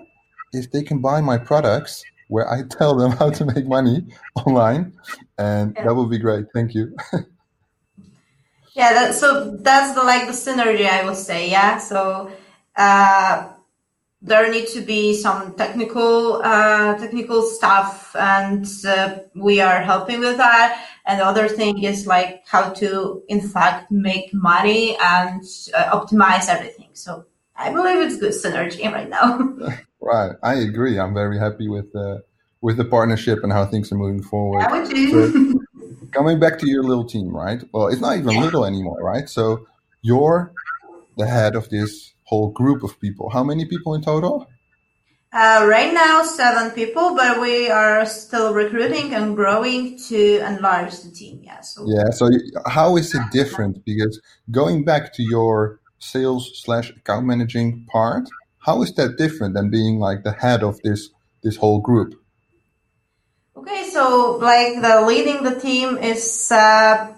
if 0.52 0.71
they 0.71 0.83
can 0.83 1.00
buy 1.00 1.21
my 1.21 1.37
products 1.37 2.04
where 2.28 2.50
I 2.50 2.62
tell 2.71 2.97
them 2.97 3.12
how 3.12 3.30
to 3.30 3.44
make 3.44 3.66
money 3.66 4.06
online, 4.47 4.92
and 5.38 5.75
yeah. 5.76 5.85
that 5.85 5.94
would 5.94 6.11
be 6.11 6.18
great. 6.18 6.47
Thank 6.54 6.75
you. 6.75 6.97
yeah, 8.73 8.92
that, 8.92 9.14
so 9.14 9.56
that's 9.56 9.94
the 9.94 10.02
like 10.02 10.26
the 10.26 10.33
synergy 10.33 10.88
I 10.88 11.04
would 11.04 11.16
say. 11.16 11.50
Yeah, 11.50 11.78
so 11.78 12.30
uh, 12.76 13.49
there 14.25 14.50
need 14.50 14.69
to 14.69 14.81
be 14.81 15.14
some 15.14 15.54
technical 15.54 16.40
uh, 16.43 16.97
technical 16.99 17.43
stuff, 17.43 18.16
and 18.16 18.66
uh, 18.87 19.19
we 19.35 19.61
are 19.61 19.83
helping 19.83 20.21
with 20.21 20.38
that. 20.38 20.88
And 21.04 21.21
the 21.21 21.26
other 21.26 21.47
thing 21.47 21.85
is 21.85 22.07
like 22.07 22.43
how 22.47 22.71
to, 22.71 23.23
in 23.28 23.43
fact, 23.43 23.90
make 23.90 24.33
money 24.33 24.97
and 24.99 25.43
uh, 25.75 26.00
optimize 26.00 26.49
everything. 26.49 26.88
So 26.95 27.26
I 27.54 27.71
believe 27.71 27.99
it's 27.99 28.16
good 28.16 28.33
synergy 28.33 28.90
right 28.90 29.11
now. 29.11 29.38
right, 30.00 30.33
I 30.43 30.54
agree. 30.54 30.99
I'm 30.99 31.12
very 31.12 31.38
happy 31.38 31.69
with 31.69 31.93
the 31.93 32.25
with 32.62 32.78
the 32.78 32.85
partnership 32.87 33.45
and 33.45 33.52
how 33.52 33.66
things 33.66 33.93
are 33.93 33.97
moving 33.97 34.23
forward. 34.23 34.62
I 34.62 34.73
would 34.73 34.90
too. 34.90 35.52
So, 35.52 35.61
coming 36.12 36.40
back 36.40 36.59
to 36.61 36.66
your 36.66 36.83
little 36.83 37.04
team, 37.04 37.37
right? 37.37 37.62
Well, 37.73 37.88
it's 37.88 38.00
not 38.00 38.16
even 38.16 38.31
yeah. 38.31 38.40
little 38.40 38.64
anymore, 38.64 39.02
right? 39.02 39.28
So 39.28 39.66
you're 40.00 40.54
the 41.19 41.26
head 41.26 41.57
of 41.57 41.69
this 41.69 42.13
whole 42.25 42.50
group 42.50 42.83
of 42.83 42.99
people. 43.00 43.31
How 43.31 43.45
many 43.45 43.64
people 43.66 43.95
in 43.95 44.02
total? 44.02 44.47
Uh, 45.33 45.66
right 45.69 45.93
now, 45.93 46.23
seven 46.23 46.71
people, 46.71 47.16
but 47.16 47.40
we 47.40 47.69
are 47.69 48.07
still 48.07 48.54
recruiting 48.54 49.12
and 49.14 49.35
growing 49.35 49.99
to 49.99 50.38
enlarge 50.47 51.00
the 51.00 51.11
team. 51.11 51.40
Yeah. 51.43 51.61
So. 51.61 51.85
Yeah. 51.88 52.11
So 52.11 52.31
how 52.66 52.97
is 52.97 53.14
it 53.14 53.23
different? 53.33 53.85
Because 53.85 54.21
going 54.52 54.85
back 54.85 55.12
to 55.14 55.25
your 55.25 55.81
sales 55.99 56.62
slash 56.62 56.90
account 56.90 57.26
managing 57.26 57.85
part, 57.90 58.28
how 58.61 58.83
is 58.83 58.95
that 58.95 59.16
different 59.19 59.54
than 59.54 59.71
being 59.71 59.99
like 59.99 60.23
the 60.23 60.33
head 60.33 60.62
of 60.62 60.81
this 60.83 61.11
this 61.43 61.57
whole 61.57 61.81
group? 61.81 62.14
Okay, 63.57 63.88
so 63.90 64.38
like 64.40 64.81
the 64.83 65.02
leading 65.02 65.43
the 65.43 65.59
team 65.59 65.99
is 65.99 66.52
uh, 66.52 67.12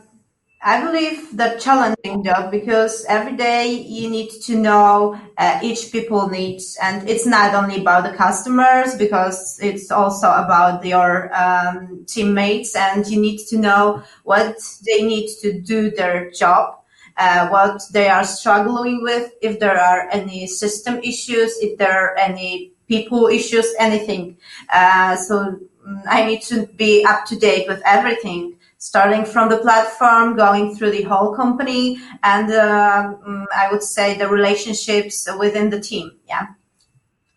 I 0.67 0.83
believe 0.85 1.37
the 1.37 1.57
challenging 1.61 2.25
job 2.25 2.51
because 2.51 3.05
every 3.09 3.37
day 3.37 3.71
you 3.71 4.11
need 4.11 4.31
to 4.47 4.57
know 4.57 5.17
uh, 5.39 5.61
each 5.63 5.93
people 5.93 6.29
needs, 6.29 6.77
and 6.83 7.09
it's 7.09 7.25
not 7.25 7.55
only 7.55 7.77
about 7.83 8.03
the 8.03 8.17
customers 8.17 8.97
because 8.97 9.61
it's 9.63 9.93
also 9.93 10.27
about 10.27 10.85
your 10.85 11.31
um, 11.33 12.05
teammates, 12.09 12.75
and 12.75 13.07
you 13.07 13.21
need 13.21 13.39
to 13.47 13.59
know 13.59 14.03
what 14.25 14.57
they 14.85 15.07
need 15.07 15.29
to 15.43 15.61
do 15.61 15.93
their 15.93 16.33
job. 16.33 16.81
Uh, 17.17 17.49
what 17.49 17.81
they 17.93 18.09
are 18.09 18.25
struggling 18.25 19.05
with, 19.05 19.33
if 19.41 19.61
there 19.61 19.81
are 19.81 20.09
any 20.11 20.49
system 20.49 20.99
issues, 20.99 21.57
if 21.61 21.79
there 21.79 21.97
are 21.97 22.19
any 22.19 22.73
people 22.89 23.29
issues, 23.29 23.73
anything. 23.79 24.37
Uh, 24.73 25.15
so 25.15 25.61
mm, 25.87 26.03
I 26.09 26.27
need 26.27 26.43
to 26.43 26.67
be 26.67 27.05
up 27.05 27.25
to 27.27 27.37
date 27.37 27.69
with 27.69 27.81
everything 27.87 28.56
starting 28.87 29.25
from 29.25 29.49
the 29.49 29.59
platform, 29.59 30.37
going 30.37 30.77
through 30.77 30.93
the 30.93 31.03
whole 31.03 31.35
company, 31.35 31.99
and 32.23 32.53
uh, 32.53 33.15
I 33.63 33.69
would 33.73 33.83
say 33.83 34.17
the 34.17 34.29
relationships 34.29 35.29
within 35.41 35.71
the 35.71 35.81
team. 35.81 36.13
Yeah. 36.29 36.47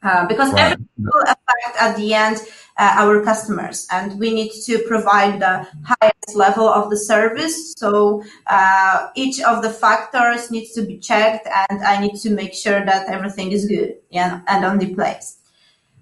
Uh, 0.04 0.28
because 0.28 0.54
right. 0.54 0.62
everything 0.62 0.88
will 0.98 1.24
affect 1.24 1.76
at 1.82 1.98
the 1.98 2.14
end 2.14 2.38
uh, 2.78 2.94
our 3.02 3.24
customers, 3.24 3.88
and 3.92 4.20
we 4.20 4.32
need 4.32 4.52
to 4.68 4.78
provide 4.88 5.42
the 5.42 5.68
highest 5.84 6.36
level 6.36 6.70
of 6.70 6.92
the 6.92 6.98
service. 6.98 7.74
So 7.78 8.24
uh, 8.46 9.08
each 9.16 9.42
of 9.42 9.64
the 9.64 9.72
factors 9.72 10.52
needs 10.52 10.72
to 10.74 10.84
be 10.84 11.00
checked, 11.00 11.48
and 11.48 11.84
I 11.84 12.00
need 12.00 12.16
to 12.22 12.30
make 12.30 12.54
sure 12.54 12.86
that 12.86 13.10
everything 13.10 13.52
is 13.52 13.66
good 13.66 13.96
yeah, 14.12 14.42
and 14.48 14.64
on 14.64 14.78
the 14.78 14.94
place. 14.94 15.39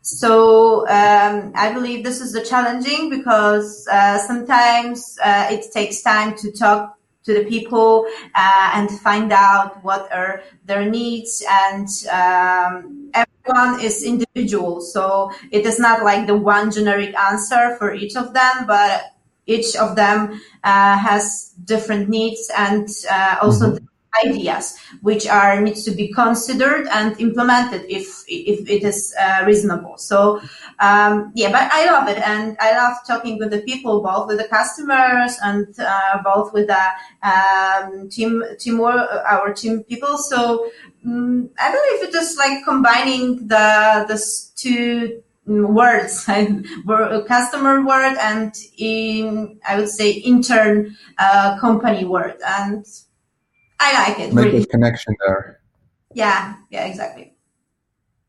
So 0.07 0.87
um, 0.87 1.51
I 1.53 1.73
believe 1.73 2.05
this 2.05 2.21
is 2.21 2.31
the 2.31 2.41
challenging 2.41 3.09
because 3.09 3.85
uh, 3.91 4.17
sometimes 4.19 5.17
uh, 5.21 5.49
it 5.51 5.65
takes 5.73 6.01
time 6.01 6.33
to 6.37 6.51
talk 6.51 6.97
to 7.25 7.33
the 7.33 7.43
people 7.43 8.05
uh, 8.33 8.71
and 8.73 8.89
find 9.01 9.33
out 9.33 9.83
what 9.83 10.09
are 10.13 10.43
their 10.63 10.89
needs 10.89 11.43
and 11.49 11.89
um, 12.09 13.11
everyone 13.13 13.81
is 13.81 14.01
individual. 14.01 14.79
So 14.79 15.33
it 15.51 15.65
is 15.65 15.77
not 15.77 16.03
like 16.03 16.25
the 16.25 16.37
one 16.37 16.71
generic 16.71 17.13
answer 17.17 17.75
for 17.77 17.93
each 17.93 18.15
of 18.15 18.33
them 18.33 18.65
but 18.65 19.11
each 19.45 19.75
of 19.75 19.97
them 19.97 20.39
uh, 20.63 20.97
has 20.97 21.53
different 21.65 22.07
needs 22.07 22.49
and 22.57 22.87
uh, 23.11 23.37
also 23.41 23.71
mm-hmm 23.71 23.87
ideas 24.25 24.77
which 25.01 25.27
are 25.27 25.61
needs 25.61 25.83
to 25.83 25.91
be 25.91 26.07
considered 26.11 26.87
and 26.91 27.19
implemented 27.19 27.85
if 27.89 28.23
if 28.27 28.67
it 28.69 28.83
is 28.83 29.13
uh, 29.19 29.43
reasonable. 29.45 29.97
So 29.97 30.41
um, 30.79 31.31
yeah 31.35 31.51
but 31.51 31.69
i 31.71 31.85
love 31.85 32.07
it. 32.07 32.17
And 32.17 32.57
i 32.59 32.71
love 32.71 32.97
talking 33.05 33.37
with 33.37 33.51
the 33.51 33.61
people 33.61 34.01
both 34.01 34.27
with 34.27 34.37
the 34.37 34.47
customers 34.47 35.37
and 35.43 35.67
uh, 35.79 36.21
both 36.23 36.53
with 36.53 36.67
the 36.67 36.85
um, 37.23 38.09
team 38.09 38.43
team 38.59 38.79
our 38.81 39.53
team 39.53 39.83
people. 39.83 40.17
So 40.17 40.69
um, 41.05 41.49
i 41.59 41.71
believe 41.71 42.09
it 42.09 42.15
is 42.15 42.37
like 42.37 42.63
combining 42.63 43.47
the 43.47 44.05
the 44.07 44.17
two 44.55 45.23
words 45.47 46.25
customer 47.27 47.85
word 47.85 48.17
and 48.19 48.53
in 48.77 49.57
i 49.67 49.77
would 49.77 49.89
say 49.89 50.11
intern 50.11 50.95
uh, 51.17 51.57
company 51.59 52.05
word. 52.05 52.37
And 52.45 52.85
I 53.79 53.93
like 53.93 54.19
it. 54.19 54.33
Make 54.33 54.45
really. 54.45 54.63
a 54.63 54.65
connection 54.65 55.15
there. 55.25 55.59
Yeah, 56.13 56.55
yeah, 56.69 56.85
exactly. 56.85 57.33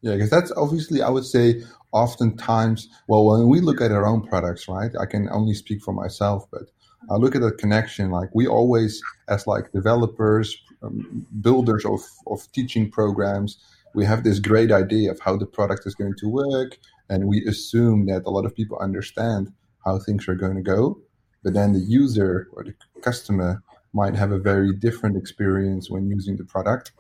Yeah, 0.03 0.15
because 0.15 0.31
that's 0.31 0.53
obviously, 0.57 1.03
I 1.03 1.09
would 1.09 1.25
say, 1.25 1.63
oftentimes, 1.93 2.89
well, 3.09 3.27
when 3.27 3.49
we 3.49 3.61
look 3.61 3.81
at 3.81 3.91
our 3.91 4.07
own 4.07 4.27
products, 4.27 4.69
right? 4.69 4.91
I 5.01 5.07
can 5.07 5.29
only 5.31 5.55
speak 5.55 5.83
for 5.83 5.93
myself, 5.93 6.47
but 6.51 6.63
I 7.11 7.17
look 7.17 7.35
at 7.35 7.41
the 7.41 7.53
connection. 7.53 8.11
Like 8.11 8.29
we 8.35 8.47
always, 8.47 9.03
as 9.29 9.47
like 9.47 9.73
developers, 9.73 10.57
um, 10.83 11.27
builders 11.41 11.85
of 11.85 12.01
of 12.27 12.51
teaching 12.53 12.91
programs, 12.91 13.59
we 13.95 14.05
have 14.05 14.23
this 14.23 14.39
great 14.39 14.71
idea 14.71 15.11
of 15.11 15.21
how 15.21 15.37
the 15.37 15.47
product 15.47 15.87
is 15.87 15.95
going 15.95 16.15
to 16.19 16.29
work, 16.29 16.79
and 17.09 17.27
we 17.27 17.45
assume 17.47 18.07
that 18.07 18.23
a 18.27 18.31
lot 18.31 18.45
of 18.45 18.55
people 18.55 18.79
understand 18.79 19.53
how 19.85 19.99
things 19.99 20.29
are 20.29 20.35
going 20.35 20.57
to 20.57 20.63
go. 20.63 21.01
But 21.43 21.55
then 21.55 21.73
the 21.73 21.81
user 21.81 22.49
or 22.53 22.65
the 22.65 22.75
customer 23.01 23.63
might 23.93 24.15
have 24.15 24.33
a 24.33 24.39
very 24.39 24.73
different 24.73 25.17
experience 25.17 25.91
when 25.91 26.09
using 26.09 26.37
the 26.37 26.45
product. 26.45 26.93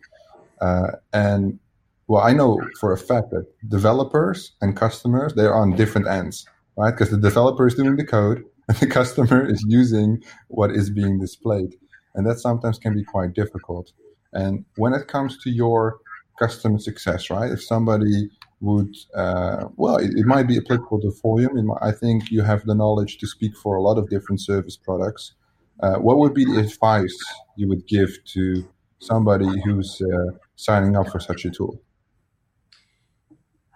Uh, 0.60 0.92
and 1.12 1.58
well, 2.06 2.22
I 2.22 2.32
know 2.32 2.60
for 2.80 2.92
a 2.92 2.98
fact 2.98 3.30
that 3.30 3.46
developers 3.68 4.52
and 4.60 4.76
customers 4.76 5.34
they're 5.34 5.54
on 5.54 5.76
different 5.76 6.08
ends, 6.08 6.46
right? 6.76 6.90
Because 6.90 7.10
the 7.10 7.18
developer 7.18 7.66
is 7.66 7.74
doing 7.74 7.96
the 7.96 8.04
code 8.04 8.44
and 8.68 8.76
the 8.78 8.86
customer 9.00 9.48
is 9.48 9.64
using 9.68 10.22
what 10.48 10.70
is 10.70 10.90
being 10.90 11.20
displayed, 11.20 11.76
and 12.14 12.26
that 12.26 12.38
sometimes 12.38 12.78
can 12.78 12.94
be 12.94 13.04
quite 13.04 13.34
difficult. 13.34 13.92
And 14.32 14.64
when 14.76 14.94
it 14.94 15.08
comes 15.08 15.38
to 15.44 15.50
your 15.50 15.98
customer 16.38 16.78
success, 16.78 17.30
right? 17.30 17.50
If 17.50 17.62
somebody 17.62 18.30
would, 18.60 18.94
uh, 19.14 19.66
well, 19.76 19.96
it, 19.96 20.10
it, 20.16 20.26
might 20.26 20.46
be 20.46 20.56
applicable 20.56 21.00
to 21.00 21.12
Voluum. 21.22 21.76
I 21.82 21.92
think 21.92 22.30
you 22.30 22.42
have 22.42 22.64
the 22.64 22.74
knowledge 22.74 23.18
to 23.18 23.26
speak 23.26 23.56
for 23.56 23.76
a 23.76 23.82
lot 23.82 23.98
of 23.98 24.08
different 24.08 24.40
service 24.40 24.76
products. 24.76 25.34
Uh, 25.80 25.96
what 25.96 26.18
would 26.18 26.34
be 26.34 26.44
the 26.44 26.58
advice 26.58 27.16
you 27.56 27.68
would 27.68 27.86
give 27.86 28.10
to 28.24 28.68
somebody 28.98 29.48
who's 29.64 30.00
uh, 30.02 30.36
signing 30.56 30.96
up 30.96 31.08
for 31.08 31.20
such 31.20 31.44
a 31.44 31.50
tool? 31.50 31.80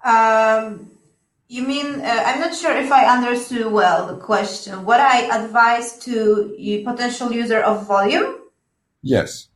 Um, 0.04 0.90
you 1.48 1.62
mean, 1.62 2.00
uh, 2.00 2.22
I'm 2.26 2.40
not 2.40 2.54
sure 2.54 2.76
if 2.76 2.90
I 2.90 3.04
understood 3.04 3.70
well 3.70 4.06
the 4.06 4.16
question. 4.16 4.84
What 4.84 5.00
I 5.00 5.44
advise 5.44 5.98
to 6.00 6.54
a 6.58 6.82
potential 6.82 7.32
user 7.32 7.60
of 7.60 7.86
Voluum? 7.86 8.36
Yes. 9.02 9.48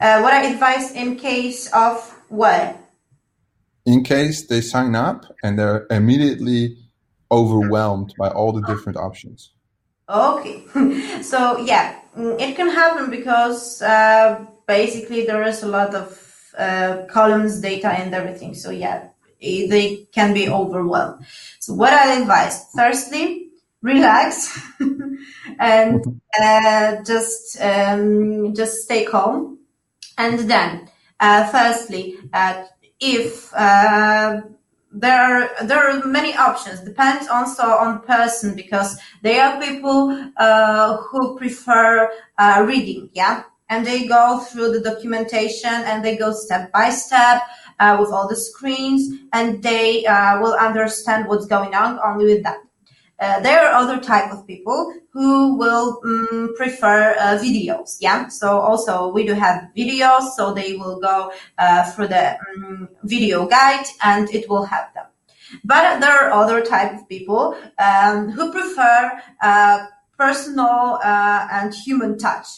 Uh, 0.00 0.20
what 0.20 0.32
I 0.32 0.46
advise 0.46 0.92
in 0.92 1.16
case 1.16 1.70
of 1.72 1.94
what? 2.28 2.76
In 3.86 4.02
case 4.02 4.46
they 4.46 4.60
sign 4.60 4.96
up 4.96 5.24
and 5.44 5.58
they're 5.58 5.86
immediately 5.90 6.78
overwhelmed 7.30 8.14
by 8.18 8.28
all 8.28 8.52
the 8.52 8.62
different 8.62 8.98
options. 8.98 9.52
Okay, 10.08 10.64
so 11.22 11.58
yeah, 11.58 12.00
mm, 12.16 12.38
it 12.40 12.56
can 12.56 12.68
happen 12.68 13.10
because 13.10 13.80
uh, 13.82 14.44
basically 14.66 15.24
there 15.24 15.42
is 15.44 15.62
a 15.62 15.68
lot 15.68 15.94
of 15.94 16.18
uh, 16.58 17.04
columns, 17.08 17.60
data, 17.60 17.88
and 17.88 18.14
everything. 18.14 18.54
So 18.54 18.70
yeah, 18.70 19.08
they 19.40 20.06
can 20.12 20.34
be 20.34 20.48
overwhelmed. 20.48 21.24
So 21.60 21.74
what 21.74 21.92
I 21.92 22.20
advise, 22.20 22.66
firstly, 22.76 23.48
relax 23.80 24.60
and 25.58 26.20
uh, 26.40 27.02
just 27.04 27.60
um, 27.60 28.54
just 28.54 28.82
stay 28.82 29.04
calm. 29.04 29.58
And 30.18 30.40
then, 30.50 30.90
uh, 31.20 31.46
firstly, 31.48 32.16
uh, 32.32 32.64
if 33.00 33.52
uh, 33.54 34.42
there 34.92 35.20
are 35.20 35.66
there 35.66 35.88
are 35.88 36.04
many 36.04 36.36
options. 36.36 36.80
Depends 36.80 37.28
also 37.28 37.62
on 37.62 38.02
person 38.02 38.54
because 38.54 38.98
there 39.22 39.42
are 39.42 39.60
people 39.60 40.30
uh, 40.36 40.98
who 40.98 41.36
prefer 41.38 42.10
uh, 42.38 42.64
reading, 42.66 43.10
yeah, 43.14 43.44
and 43.68 43.86
they 43.86 44.06
go 44.06 44.40
through 44.40 44.72
the 44.72 44.80
documentation 44.80 45.70
and 45.70 46.04
they 46.04 46.16
go 46.16 46.32
step 46.32 46.70
by 46.72 46.90
step 46.90 47.42
uh, 47.80 47.96
with 47.98 48.10
all 48.10 48.28
the 48.28 48.36
screens, 48.36 49.08
and 49.32 49.62
they 49.62 50.04
uh, 50.06 50.40
will 50.40 50.54
understand 50.54 51.26
what's 51.26 51.46
going 51.46 51.74
on 51.74 51.98
only 52.04 52.26
with 52.26 52.42
that. 52.42 52.58
Uh, 53.22 53.38
there 53.38 53.64
are 53.64 53.74
other 53.74 54.00
type 54.00 54.32
of 54.32 54.44
people 54.48 54.92
who 55.10 55.54
will 55.56 56.00
um, 56.04 56.52
prefer 56.56 57.14
uh, 57.20 57.38
videos. 57.38 57.98
Yeah. 58.00 58.26
So 58.26 58.58
also 58.58 59.12
we 59.12 59.24
do 59.24 59.34
have 59.34 59.68
videos, 59.76 60.32
so 60.32 60.52
they 60.52 60.74
will 60.74 60.98
go 60.98 61.32
uh, 61.56 61.88
through 61.92 62.08
the 62.08 62.36
um, 62.56 62.88
video 63.04 63.46
guide 63.46 63.86
and 64.02 64.28
it 64.34 64.48
will 64.50 64.64
help 64.64 64.92
them. 64.94 65.06
But 65.62 66.00
there 66.00 66.10
are 66.10 66.32
other 66.32 66.62
type 66.62 66.94
of 66.94 67.08
people 67.08 67.56
um, 67.78 68.30
who 68.30 68.50
prefer 68.50 69.22
uh, 69.40 69.86
personal 70.18 70.98
uh, 71.04 71.46
and 71.52 71.72
human 71.72 72.18
touch. 72.18 72.48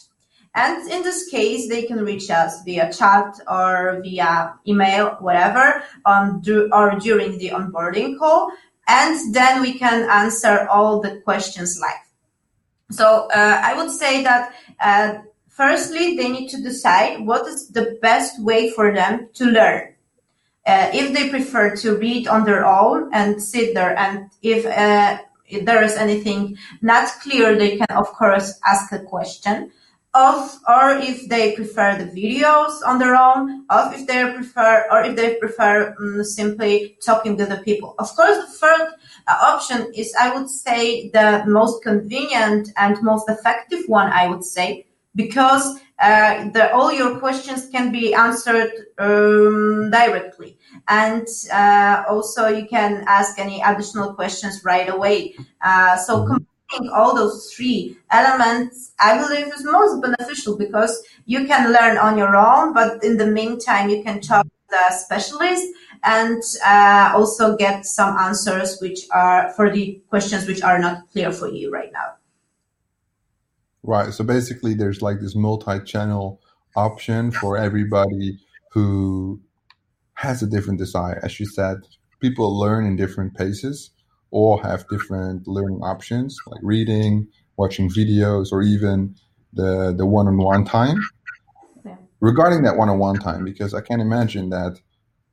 And 0.55 0.91
in 0.91 1.03
this 1.03 1.29
case, 1.29 1.69
they 1.69 1.83
can 1.83 1.99
reach 1.99 2.31
us 2.31 2.63
via 2.65 2.91
chat 2.91 3.39
or 3.49 4.01
via 4.03 4.55
email, 4.67 5.17
whatever, 5.21 5.83
on 6.07 6.43
or 6.73 6.99
during 7.01 7.37
the 7.37 7.51
onboarding 7.51 8.17
call 8.19 8.51
and 8.89 9.35
then 9.35 9.63
we 9.63 9.79
can 9.79 10.09
answer 10.09 10.67
all 10.69 11.01
the 11.01 11.21
questions 11.21 11.81
live. 11.81 12.05
So 12.91 13.29
uh, 13.35 13.61
I 13.63 13.75
would 13.75 13.91
say 13.91 14.23
that 14.23 14.55
uh, 14.81 15.19
firstly 15.49 16.17
they 16.17 16.29
need 16.29 16.49
to 16.49 16.63
decide 16.63 17.27
what 17.27 17.47
is 17.47 17.69
the 17.69 17.99
best 18.03 18.43
way 18.43 18.71
for 18.71 18.93
them 18.95 19.29
to 19.35 19.45
learn. 19.47 19.95
Uh, 20.67 20.91
if 20.95 21.13
they 21.13 21.29
prefer 21.29 21.77
to 21.77 21.97
read 21.97 22.27
on 22.27 22.45
their 22.45 22.65
own 22.65 23.11
and 23.13 23.43
sit 23.43 23.75
there, 23.75 23.97
and 23.99 24.31
if, 24.43 24.65
uh, 24.65 25.19
if 25.47 25.65
there 25.67 25.83
is 25.83 25.97
anything 25.97 26.57
not 26.81 27.09
clear, 27.21 27.57
they 27.57 27.77
can 27.77 27.91
of 27.91 28.07
course 28.07 28.59
ask 28.65 28.91
a 28.93 29.01
question 29.01 29.71
or 30.15 30.97
if 30.99 31.29
they 31.29 31.55
prefer 31.55 31.99
the 31.99 32.05
videos 32.05 32.81
on 32.87 32.99
their 32.99 33.17
own, 33.17 33.65
of 33.71 33.93
if 33.93 34.07
they 34.07 34.33
prefer 34.33 34.87
or 34.91 35.03
if 35.03 35.17
they 35.17 35.35
prefer 35.35 35.95
um, 35.99 36.25
simply 36.25 36.97
talking 37.05 37.37
to 37.37 37.47
the 37.47 37.59
people. 37.59 37.95
Of 37.99 38.15
course, 38.15 38.37
the 38.37 38.53
third 38.53 38.89
uh, 39.27 39.37
option 39.43 39.93
is, 39.95 40.15
I 40.21 40.35
would 40.35 40.49
say, 40.49 41.11
the 41.11 41.45
most 41.47 41.83
convenient 41.83 42.71
and 42.77 42.97
most 43.03 43.29
effective 43.29 43.85
one. 43.87 44.11
I 44.13 44.29
would 44.29 44.45
say 44.45 44.87
because 45.17 45.81
uh, 45.99 46.51
the, 46.51 46.73
all 46.73 46.93
your 46.93 47.19
questions 47.19 47.69
can 47.71 47.93
be 47.93 48.15
answered 48.15 48.73
um, 48.99 49.91
directly, 49.91 50.59
and 50.89 51.27
uh, 51.53 52.05
also 52.09 52.49
you 52.49 52.67
can 52.67 53.05
ask 53.07 53.39
any 53.39 53.63
additional 53.63 54.15
questions 54.15 54.65
right 54.65 54.89
away. 54.89 55.35
Uh, 55.61 55.97
so. 55.97 56.39
All 56.93 57.15
those 57.15 57.53
three 57.53 57.97
elements, 58.11 58.93
I 58.99 59.19
believe 59.19 59.53
is 59.53 59.65
most 59.65 60.03
beneficial 60.03 60.57
because 60.57 61.03
you 61.27 61.47
can 61.47 61.73
learn 61.73 61.99
on 61.99 62.19
your 62.19 62.35
own, 62.37 62.73
but 62.73 63.05
in 63.05 63.17
the 63.17 63.27
meantime, 63.27 63.89
you 63.89 64.03
can 64.03 64.21
talk 64.21 64.45
to 64.45 64.51
the 64.71 64.95
specialist 64.95 65.67
and 66.03 66.43
uh, 66.67 67.13
also 67.15 67.57
get 67.57 67.87
some 67.87 68.17
answers 68.17 68.79
which 68.81 69.07
are 69.13 69.53
for 69.53 69.71
the 69.71 70.03
questions 70.09 70.47
which 70.47 70.63
are 70.63 70.79
not 70.79 71.09
clear 71.13 71.31
for 71.31 71.49
you 71.49 71.71
right 71.71 71.93
now. 71.93 72.15
Right. 73.83 74.13
So 74.13 74.25
basically, 74.25 74.75
there's 74.75 75.03
like 75.03 75.21
this 75.21 75.37
multi-channel 75.37 76.41
option 76.75 77.31
for 77.31 77.57
everybody 77.57 78.39
who 78.73 79.41
has 80.15 80.43
a 80.43 80.47
different 80.47 80.79
desire. 80.79 81.21
As 81.23 81.39
you 81.39 81.47
said, 81.47 81.77
people 82.21 82.59
learn 82.59 82.87
in 82.87 82.97
different 82.97 83.35
paces 83.35 83.91
all 84.35 84.59
have 84.59 84.81
different 84.89 85.47
learning 85.47 85.81
options 85.83 86.37
like 86.47 86.61
reading, 86.63 87.29
watching 87.57 87.89
videos, 87.89 88.47
or 88.53 88.61
even 88.63 89.15
the, 89.53 89.95
the 89.97 90.05
one-on-one 90.05 90.65
time. 90.65 90.99
Yeah. 91.87 91.97
Regarding 92.21 92.63
that 92.65 92.77
one-on-one 92.77 93.21
time, 93.21 93.45
because 93.45 93.73
I 93.75 93.81
can 93.81 94.01
imagine 94.01 94.51
that 94.51 94.81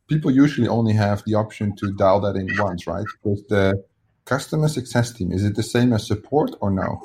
people 0.08 0.30
usually 0.30 0.68
only 0.68 0.94
have 0.94 1.24
the 1.26 1.34
option 1.34 1.76
to 1.78 1.92
dial 1.94 2.20
that 2.22 2.36
in 2.36 2.48
once, 2.58 2.86
right? 2.86 3.06
Because 3.24 3.44
the 3.50 3.84
customer 4.26 4.68
success 4.68 5.12
team, 5.12 5.32
is 5.32 5.44
it 5.44 5.56
the 5.56 5.64
same 5.64 5.94
as 5.94 6.06
support 6.06 6.52
or 6.62 6.70
no? 6.70 7.02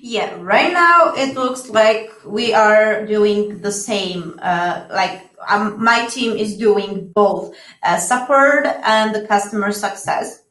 Yeah, 0.00 0.34
right 0.40 0.72
now 0.72 1.12
it 1.14 1.34
looks 1.34 1.68
like 1.68 2.10
we 2.24 2.54
are 2.54 3.06
doing 3.06 3.60
the 3.60 3.70
same. 3.70 4.38
Uh, 4.42 4.86
like 4.90 5.30
um, 5.46 5.82
my 5.82 6.06
team 6.06 6.36
is 6.36 6.56
doing 6.56 7.12
both 7.14 7.54
uh, 7.82 7.98
support 7.98 8.66
and 8.66 9.14
the 9.14 9.26
customer 9.26 9.70
success. 9.72 10.41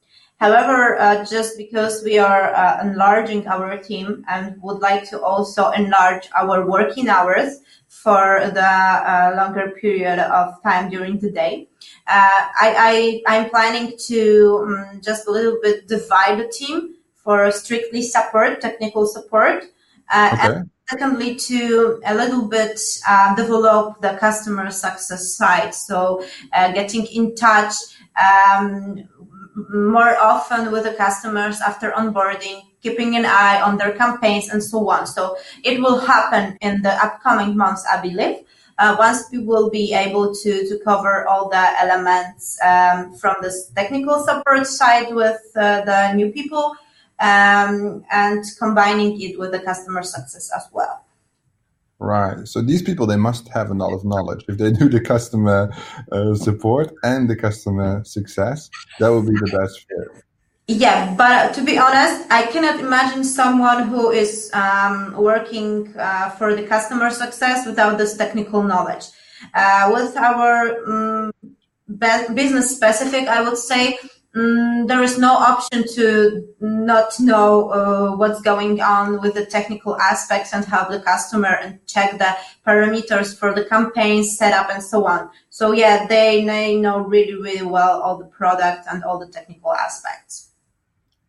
However, 0.42 1.00
uh, 1.00 1.24
just 1.24 1.56
because 1.56 2.02
we 2.04 2.18
are 2.18 2.52
uh, 2.56 2.80
enlarging 2.82 3.46
our 3.46 3.78
team 3.78 4.26
and 4.28 4.60
would 4.64 4.80
like 4.80 5.08
to 5.12 5.22
also 5.22 5.70
enlarge 5.70 6.28
our 6.36 6.68
working 6.68 7.10
hours 7.10 7.60
for 7.88 8.50
the 8.52 8.66
uh, 8.66 9.34
longer 9.38 9.76
period 9.80 10.18
of 10.18 10.56
time 10.64 10.90
during 10.90 11.20
the 11.20 11.30
day, 11.30 11.68
uh, 12.08 12.42
I, 12.60 13.22
I, 13.28 13.36
am 13.36 13.52
planning 13.52 13.94
to 14.08 14.66
um, 14.66 15.02
just 15.04 15.28
a 15.28 15.32
little 15.32 15.60
bit 15.62 15.88
divide 15.88 16.40
the 16.40 16.48
team 16.48 16.96
for 17.14 17.52
strictly 17.52 18.02
support, 18.02 18.62
technical 18.62 19.06
support. 19.06 19.66
Uh, 20.12 20.30
okay. 20.34 20.54
And 20.58 20.70
secondly, 20.90 21.36
to 21.36 22.02
a 22.04 22.16
little 22.16 22.48
bit 22.48 22.80
uh, 23.08 23.36
develop 23.36 24.02
the 24.02 24.18
customer 24.20 24.72
success 24.72 25.36
side. 25.36 25.76
So 25.76 26.26
getting 26.52 27.06
in 27.06 27.36
touch 27.36 27.76
um, 28.20 29.08
more 29.56 30.18
often 30.18 30.72
with 30.72 30.84
the 30.84 30.94
customers 30.94 31.60
after 31.62 31.92
onboarding, 31.92 32.62
keeping 32.82 33.16
an 33.16 33.26
eye 33.26 33.62
on 33.62 33.78
their 33.78 33.92
campaigns 33.92 34.50
and 34.50 34.64
so 34.64 34.90
on. 34.90 35.06
So 35.08 35.38
it 35.64 35.80
will 35.80 36.00
happen 36.00 36.58
in 36.62 36.82
the 36.82 36.94
upcoming 37.04 37.56
months, 37.58 37.86
I 37.92 38.02
believe. 38.02 38.46
Uh, 38.78 38.96
once 38.98 39.26
we 39.32 39.38
will 39.38 39.70
be 39.70 39.94
able 39.94 40.34
to, 40.34 40.68
to 40.68 40.80
cover 40.84 41.28
all 41.28 41.50
the 41.50 41.80
elements 41.80 42.58
um, 42.64 43.14
from 43.14 43.36
this 43.42 43.70
technical 43.76 44.24
support 44.26 44.66
side 44.66 45.14
with 45.14 45.40
uh, 45.56 45.82
the 45.82 46.14
new 46.14 46.32
people 46.32 46.76
um, 47.20 48.04
and 48.12 48.44
combining 48.58 49.22
it 49.22 49.38
with 49.38 49.52
the 49.52 49.60
customer 49.60 50.02
success 50.02 50.50
as 50.56 50.68
well. 50.72 51.04
Right. 52.02 52.48
So 52.48 52.64
these 52.64 52.82
people, 52.82 53.06
they 53.06 53.16
must 53.16 53.48
have 53.50 53.70
a 53.70 53.76
lot 53.76 53.94
of 53.94 54.04
knowledge. 54.04 54.44
If 54.48 54.58
they 54.58 54.72
do 54.72 54.90
the 54.90 55.00
customer 55.00 55.72
uh, 56.12 56.34
support 56.34 56.92
and 57.04 57.30
the 57.30 57.36
customer 57.36 58.04
success, 58.04 58.72
that 59.00 59.10
would 59.10 59.28
be 59.28 59.36
the 59.36 59.56
best 59.56 59.86
fit. 59.88 60.24
Yeah, 60.68 61.14
but 61.16 61.54
to 61.54 61.62
be 61.64 61.78
honest, 61.78 62.26
I 62.32 62.48
cannot 62.48 62.80
imagine 62.80 63.24
someone 63.24 63.88
who 63.88 64.10
is 64.10 64.50
um, 64.54 65.14
working 65.16 65.94
uh, 65.96 66.32
for 66.32 66.56
the 66.56 66.64
customer 66.64 67.12
success 67.12 67.68
without 67.68 68.00
this 68.00 68.18
technical 68.18 68.64
knowledge. 68.64 69.06
Uh, 69.54 69.92
with 69.94 70.18
our 70.18 70.54
um, 70.88 71.32
business 72.34 72.76
specific, 72.76 73.28
I 73.28 73.44
would 73.44 73.58
say 73.58 74.00
Mm, 74.36 74.88
there 74.88 75.04
is 75.04 75.18
no 75.18 75.34
option 75.34 75.86
to 75.96 76.48
not 76.62 77.20
know 77.20 77.70
uh, 77.72 78.16
what's 78.16 78.42
going 78.42 78.80
on 78.80 79.20
with 79.22 79.34
the 79.34 79.46
technical 79.46 79.98
aspects 80.00 80.54
and 80.54 80.64
help 80.64 80.90
the 80.90 81.02
customer 81.02 81.50
and 81.62 81.86
check 81.86 82.18
the 82.18 82.38
parameters 82.66 83.38
for 83.38 83.54
the 83.54 83.66
campaign 83.66 84.24
setup 84.24 84.70
and 84.70 84.82
so 84.82 85.06
on. 85.06 85.30
So 85.50 85.74
yeah, 85.74 86.08
they, 86.08 86.46
they 86.46 86.78
know 86.78 87.00
really, 87.00 87.34
really 87.34 87.66
well 87.66 88.02
all 88.02 88.18
the 88.18 88.26
product 88.26 88.88
and 88.90 89.04
all 89.04 89.20
the 89.20 89.28
technical 89.28 89.74
aspects. 89.74 90.52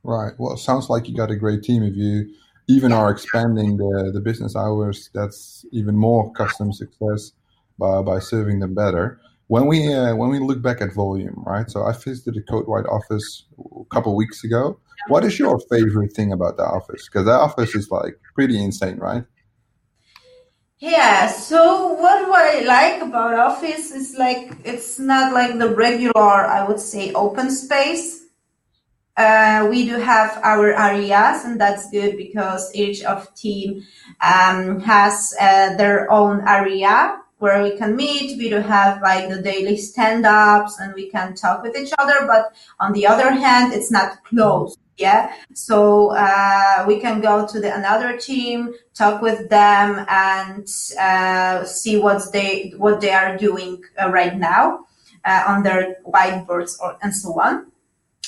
Right. 0.04 0.32
Well, 0.38 0.52
it 0.52 0.58
sounds 0.58 0.88
like 0.88 1.08
you 1.08 1.16
got 1.16 1.30
a 1.32 1.36
great 1.36 1.64
team. 1.64 1.82
If 1.82 1.96
you 1.96 2.32
even 2.68 2.92
are 2.92 3.10
expanding 3.10 3.78
the, 3.78 4.12
the 4.14 4.20
business 4.20 4.54
hours, 4.54 5.10
that's 5.12 5.66
even 5.72 5.96
more 5.96 6.32
customer 6.34 6.72
success 6.72 7.32
by, 7.78 8.00
by 8.02 8.20
serving 8.20 8.60
them 8.60 8.74
better 8.74 9.20
when 9.52 9.66
we 9.66 9.92
uh, 9.92 10.16
when 10.16 10.30
we 10.30 10.38
look 10.38 10.62
back 10.62 10.80
at 10.80 10.94
Voluum, 10.94 11.44
right? 11.44 11.70
So 11.70 11.84
I 11.84 11.92
visited 11.92 12.36
the 12.36 12.42
CodeWise 12.50 12.88
office 12.88 13.44
a 13.58 13.84
couple 13.94 14.16
weeks 14.16 14.42
ago. 14.44 14.80
What 15.08 15.24
is 15.26 15.38
your 15.38 15.60
favorite 15.70 16.14
thing 16.14 16.32
about 16.32 16.56
the 16.56 16.62
office? 16.64 17.06
Because 17.06 17.26
that 17.26 17.38
office 17.48 17.74
is 17.74 17.90
like 17.90 18.18
pretty 18.34 18.56
insane, 18.56 18.96
right? 18.96 19.24
Yeah. 20.78 21.26
So 21.26 21.92
what 21.92 22.24
do 22.24 22.32
I 22.32 22.64
like 22.64 23.02
about 23.02 23.38
office 23.38 23.90
is 23.90 24.16
like 24.18 24.56
it's 24.64 24.98
not 24.98 25.34
like 25.34 25.58
the 25.58 25.68
regular, 25.68 26.46
I 26.56 26.66
would 26.66 26.80
say, 26.80 27.12
open 27.12 27.50
space. 27.50 28.24
Uh, 29.18 29.66
we 29.68 29.84
do 29.84 29.98
have 29.98 30.40
our 30.42 30.72
areas, 30.72 31.44
and 31.44 31.60
that's 31.60 31.90
good 31.90 32.16
because 32.16 32.74
each 32.74 33.04
of 33.04 33.28
team 33.34 33.82
um, 34.22 34.80
has 34.80 35.34
uh, 35.38 35.76
their 35.76 36.10
own 36.10 36.40
area 36.48 37.21
where 37.42 37.60
we 37.60 37.76
can 37.76 37.96
meet. 37.96 38.38
We 38.38 38.48
do 38.48 38.60
have 38.60 39.02
like 39.02 39.28
the 39.28 39.42
daily 39.42 39.76
stand-ups 39.76 40.78
and 40.78 40.94
we 40.94 41.10
can 41.10 41.34
talk 41.34 41.64
with 41.64 41.76
each 41.76 41.92
other. 41.98 42.24
But 42.24 42.54
on 42.78 42.92
the 42.92 43.04
other 43.08 43.32
hand, 43.32 43.72
it's 43.72 43.90
not 43.90 44.22
closed. 44.22 44.78
Yeah. 44.96 45.34
So 45.52 46.14
uh, 46.14 46.84
we 46.86 47.00
can 47.00 47.20
go 47.20 47.44
to 47.44 47.60
the 47.60 47.74
another 47.74 48.16
team, 48.16 48.72
talk 48.94 49.20
with 49.20 49.50
them, 49.50 50.06
and 50.08 50.68
uh, 51.00 51.64
see 51.64 51.98
what 51.98 52.32
they 52.32 52.74
what 52.76 53.00
they 53.00 53.10
are 53.10 53.36
doing 53.36 53.82
uh, 54.00 54.10
right 54.10 54.36
now 54.38 54.86
uh, 55.24 55.42
on 55.48 55.64
their 55.64 55.96
whiteboards 56.06 56.78
or 56.80 56.96
and 57.02 57.12
so 57.12 57.40
on. 57.40 57.72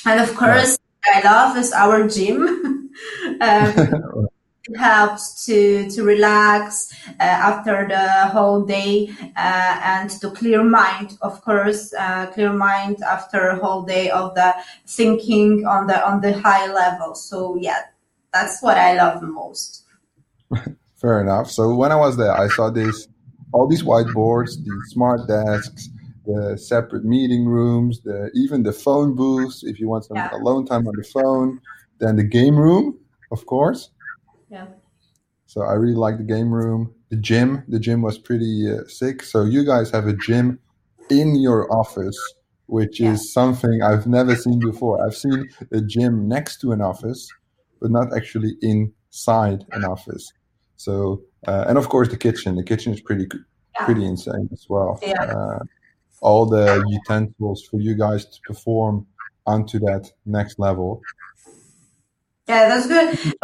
And 0.05 0.19
of 0.19 0.35
course, 0.35 0.77
I 1.07 1.23
love 1.23 1.57
is 1.57 1.73
our 1.73 2.09
gym. 2.09 2.91
um, 3.41 4.29
it 4.69 4.77
helps 4.77 5.45
to 5.47 5.89
to 5.91 6.03
relax 6.03 6.93
uh, 7.21 7.23
after 7.23 7.87
the 7.89 8.29
whole 8.29 8.63
day 8.63 9.11
uh, 9.37 9.81
and 9.85 10.11
to 10.11 10.31
clear 10.31 10.63
mind 10.63 11.19
of 11.21 11.41
course 11.43 11.93
uh, 11.95 12.27
clear 12.33 12.53
mind 12.53 13.03
after 13.03 13.49
a 13.49 13.59
whole 13.59 13.83
day 13.83 14.11
of 14.11 14.35
the 14.35 14.55
thinking 14.87 15.67
on 15.67 15.87
the 15.87 16.07
on 16.07 16.21
the 16.21 16.33
high 16.33 16.73
level. 16.73 17.15
So 17.15 17.57
yeah 17.57 17.83
that's 18.33 18.63
what 18.63 18.77
i 18.77 18.95
love 18.95 19.23
most. 19.23 19.85
Fair 20.97 21.21
enough. 21.21 21.51
So 21.51 21.75
when 21.75 21.93
i 21.93 21.97
was 21.97 22.17
there 22.17 22.33
i 22.33 22.49
saw 22.49 22.71
this 22.71 23.09
all 23.53 23.69
these 23.69 23.83
whiteboards 23.83 24.65
the 24.65 24.83
smart 24.89 25.29
desks 25.29 25.89
the 26.27 26.57
separate 26.57 27.05
meeting 27.05 27.45
rooms 27.45 28.01
the 28.01 28.31
even 28.35 28.63
the 28.63 28.73
phone 28.73 29.15
booths 29.15 29.63
if 29.63 29.79
you 29.79 29.89
want 29.89 30.05
some 30.05 30.17
yeah. 30.17 30.35
alone 30.35 30.67
time 30.67 30.87
on 30.89 30.95
the 30.97 31.05
phone 31.05 31.61
then 31.99 32.17
the 32.17 32.25
game 32.25 32.57
room 32.57 32.99
of 33.31 33.47
course 33.47 33.91
yeah. 34.55 34.67
So 35.47 35.63
I 35.63 35.75
really 35.75 35.97
like 35.97 36.17
the 36.19 36.25
game 36.25 36.51
room. 36.53 36.95
The 37.11 37.17
gym, 37.17 37.65
the 37.69 37.79
gym 37.79 38.03
was 38.03 38.19
pretty 38.19 38.71
uh, 38.73 38.87
sick. 38.89 39.23
So 39.23 39.45
you 39.45 39.65
guys 39.67 39.91
have 39.91 40.07
a 40.07 40.17
gym 40.27 40.59
in 41.11 41.37
your 41.37 41.73
office, 41.73 42.19
which 42.67 43.01
yeah. 43.01 43.13
is 43.13 43.33
something 43.33 43.83
I've 43.83 44.07
never 44.07 44.35
seen 44.37 44.61
before. 44.61 45.05
I've 45.05 45.17
seen 45.17 45.49
a 45.73 45.81
gym 45.81 46.29
next 46.29 46.61
to 46.63 46.73
an 46.73 46.81
office, 46.81 47.29
but 47.81 47.91
not 47.91 48.17
actually 48.17 48.53
inside 48.63 49.65
an 49.73 49.85
office. 49.85 50.33
So 50.77 51.23
uh, 51.47 51.65
and 51.69 51.77
of 51.79 51.89
course 51.89 52.09
the 52.09 52.17
kitchen. 52.17 52.57
The 52.57 52.65
kitchen 52.65 52.93
is 52.95 53.01
pretty 53.01 53.27
yeah. 53.75 53.85
pretty 53.85 54.05
insane 54.05 54.49
as 54.53 54.67
well. 54.69 54.99
Yeah. 55.03 55.23
Uh, 55.23 55.59
all 56.21 56.47
the 56.47 56.83
utensils 56.89 57.67
for 57.71 57.81
you 57.81 57.95
guys 57.95 58.25
to 58.25 58.39
perform 58.47 59.07
onto 59.47 59.79
that 59.81 60.11
next 60.25 60.59
level. 60.59 61.03
Yeah, 62.49 62.69
that's 62.69 62.87
good. 62.87 63.35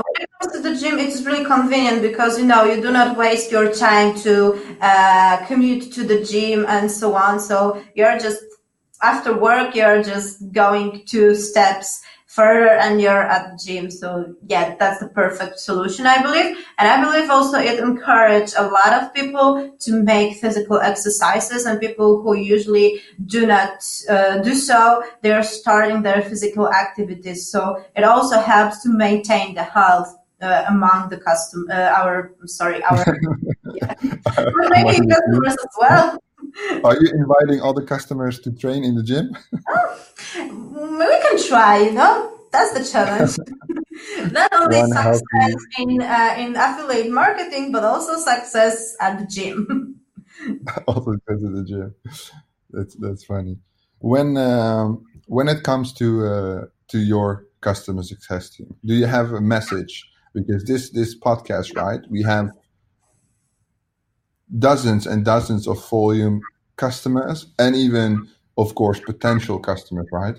The 0.70 0.80
gym, 0.80 0.98
it's 0.98 1.22
really 1.22 1.44
convenient 1.44 2.02
because 2.02 2.38
you 2.38 2.44
know 2.44 2.64
you 2.64 2.80
do 2.80 2.90
not 2.90 3.16
waste 3.16 3.50
your 3.50 3.72
time 3.72 4.18
to 4.20 4.60
uh, 4.80 5.44
commute 5.46 5.92
to 5.92 6.04
the 6.04 6.24
gym 6.24 6.64
and 6.68 6.90
so 6.90 7.14
on. 7.14 7.40
So 7.40 7.82
you're 7.94 8.18
just 8.18 8.42
after 9.02 9.36
work, 9.36 9.74
you're 9.74 10.02
just 10.02 10.52
going 10.52 11.02
two 11.06 11.34
steps 11.34 12.02
further 12.26 12.68
and 12.68 13.00
you're 13.00 13.24
at 13.24 13.50
the 13.50 13.64
gym. 13.64 13.90
So 13.90 14.36
yeah, 14.46 14.76
that's 14.78 15.00
the 15.00 15.08
perfect 15.08 15.58
solution, 15.58 16.06
I 16.06 16.22
believe. 16.22 16.58
And 16.78 16.88
I 16.88 17.02
believe 17.02 17.28
also 17.28 17.58
it 17.58 17.80
encouraged 17.80 18.54
a 18.56 18.68
lot 18.68 18.92
of 18.92 19.12
people 19.12 19.76
to 19.80 20.02
make 20.02 20.36
physical 20.36 20.78
exercises 20.78 21.66
and 21.66 21.80
people 21.80 22.22
who 22.22 22.34
usually 22.36 23.00
do 23.26 23.46
not 23.46 23.82
uh, 24.08 24.38
do 24.38 24.54
so, 24.54 25.02
they're 25.22 25.42
starting 25.42 26.02
their 26.02 26.22
physical 26.22 26.72
activities. 26.72 27.50
So 27.50 27.82
it 27.96 28.04
also 28.04 28.38
helps 28.38 28.82
to 28.84 28.90
maintain 28.90 29.54
the 29.54 29.64
health 29.64 30.19
uh, 30.40 30.64
among 30.68 31.08
the 31.10 31.18
custom, 31.18 31.66
uh, 31.70 31.74
our, 31.74 32.32
sorry, 32.46 32.82
our, 32.90 32.98
yeah. 33.74 33.94
maybe 34.70 35.06
customers 35.06 35.56
as 35.56 35.74
well. 35.78 36.18
Are 36.84 36.96
you 37.00 37.10
inviting 37.12 37.60
all 37.60 37.74
the 37.74 37.84
customers 37.84 38.40
to 38.40 38.50
train 38.50 38.82
in 38.82 38.94
the 38.94 39.02
gym? 39.02 39.30
oh, 39.68 40.98
we 40.98 41.20
can 41.22 41.42
try, 41.46 41.78
you 41.82 41.92
know? 41.92 42.38
That's 42.50 42.72
the 42.72 42.84
challenge. 42.84 43.36
Not 44.32 44.52
only 44.52 44.78
One 44.78 44.90
success 44.90 45.54
in, 45.78 46.02
uh, 46.02 46.34
in 46.36 46.56
affiliate 46.56 47.10
marketing, 47.10 47.70
but 47.70 47.84
also 47.84 48.16
success 48.16 48.96
at 49.00 49.20
the 49.20 49.26
gym. 49.26 50.00
also 50.88 51.12
because 51.12 51.42
of 51.44 51.52
the 51.52 51.64
gym. 51.64 51.94
That's 52.70 52.94
that's 52.96 53.24
funny. 53.24 53.58
When 53.98 54.36
um, 54.36 55.04
when 55.26 55.48
it 55.48 55.62
comes 55.62 55.92
to 55.94 56.26
uh, 56.26 56.64
to 56.88 56.98
your 56.98 57.46
customer 57.60 58.02
success 58.02 58.50
team, 58.50 58.74
do 58.84 58.94
you 58.94 59.06
have 59.06 59.32
a 59.32 59.40
message? 59.40 60.09
Because 60.34 60.64
this 60.64 60.90
this 60.90 61.18
podcast, 61.18 61.76
right? 61.76 62.00
We 62.08 62.22
have 62.22 62.50
dozens 64.58 65.06
and 65.06 65.24
dozens 65.24 65.68
of 65.68 65.78
Voluum 65.78 66.40
customers 66.76 67.46
and 67.58 67.76
even 67.76 68.26
of 68.56 68.74
course 68.74 68.98
potential 69.00 69.58
customers 69.58 70.08
right 70.10 70.36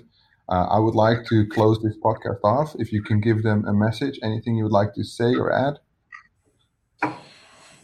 uh, 0.48 0.66
i 0.76 0.78
would 0.78 0.94
like 0.94 1.24
to 1.24 1.46
close 1.46 1.80
this 1.80 1.96
podcast 2.04 2.40
off 2.42 2.74
if 2.78 2.92
you 2.92 3.00
can 3.02 3.20
give 3.20 3.42
them 3.44 3.64
a 3.66 3.72
message 3.72 4.18
anything 4.22 4.56
you 4.56 4.64
would 4.64 4.78
like 4.80 4.92
to 4.92 5.04
say 5.04 5.34
or 5.34 5.52
add 5.52 5.78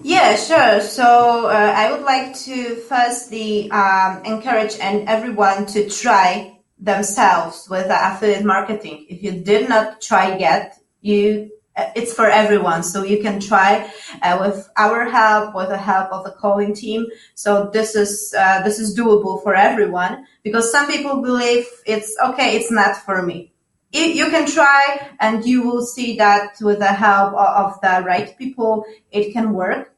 yeah, 0.01 0.37
sure. 0.37 0.81
So 0.81 1.47
uh, 1.47 1.73
I 1.77 1.91
would 1.91 2.03
like 2.03 2.33
to 2.47 2.77
firstly 2.77 3.69
um, 3.73 4.25
encourage 4.25 4.79
and 4.79 5.09
everyone 5.09 5.67
to 5.75 5.89
try 5.91 6.61
themselves 6.79 7.67
with 7.69 7.89
affiliate 7.91 8.45
marketing. 8.45 9.07
If 9.09 9.25
you 9.25 9.33
did 9.33 9.69
not 9.69 10.01
try 10.01 10.39
yet, 10.39 10.79
you 11.01 11.51
it's 11.95 12.13
for 12.13 12.27
everyone. 12.27 12.83
So 12.83 13.05
you 13.05 13.23
can 13.23 13.41
try 13.41 13.91
uh, 14.23 14.39
with 14.41 14.69
our 14.77 15.05
help, 15.05 15.55
with 15.55 15.69
the 15.69 15.79
help 15.79 16.11
of 16.13 16.25
the 16.25 16.33
calling 16.33 16.75
team. 16.75 17.07
So 17.35 17.71
this 17.73 17.95
is 17.95 18.35
uh, 18.37 18.63
this 18.63 18.79
is 18.79 18.99
doable 18.99 19.43
for 19.43 19.55
everyone 19.55 20.27
because 20.43 20.71
some 20.71 20.87
people 20.87 21.23
believe 21.23 21.67
it's 21.87 22.17
okay, 22.25 22.57
it's 22.57 22.71
not 22.71 22.97
for 22.97 23.23
me. 23.23 23.53
You 23.91 24.27
can 24.27 24.47
try, 24.47 25.09
and 25.19 25.47
you 25.47 25.63
will 25.63 25.81
see 25.81 26.19
that 26.19 26.57
with 26.61 26.81
the 26.81 26.93
help 26.93 27.33
of 27.33 27.81
the 27.81 28.05
right 28.05 28.37
people, 28.37 28.85
it 29.11 29.33
can 29.33 29.55
work. 29.55 29.95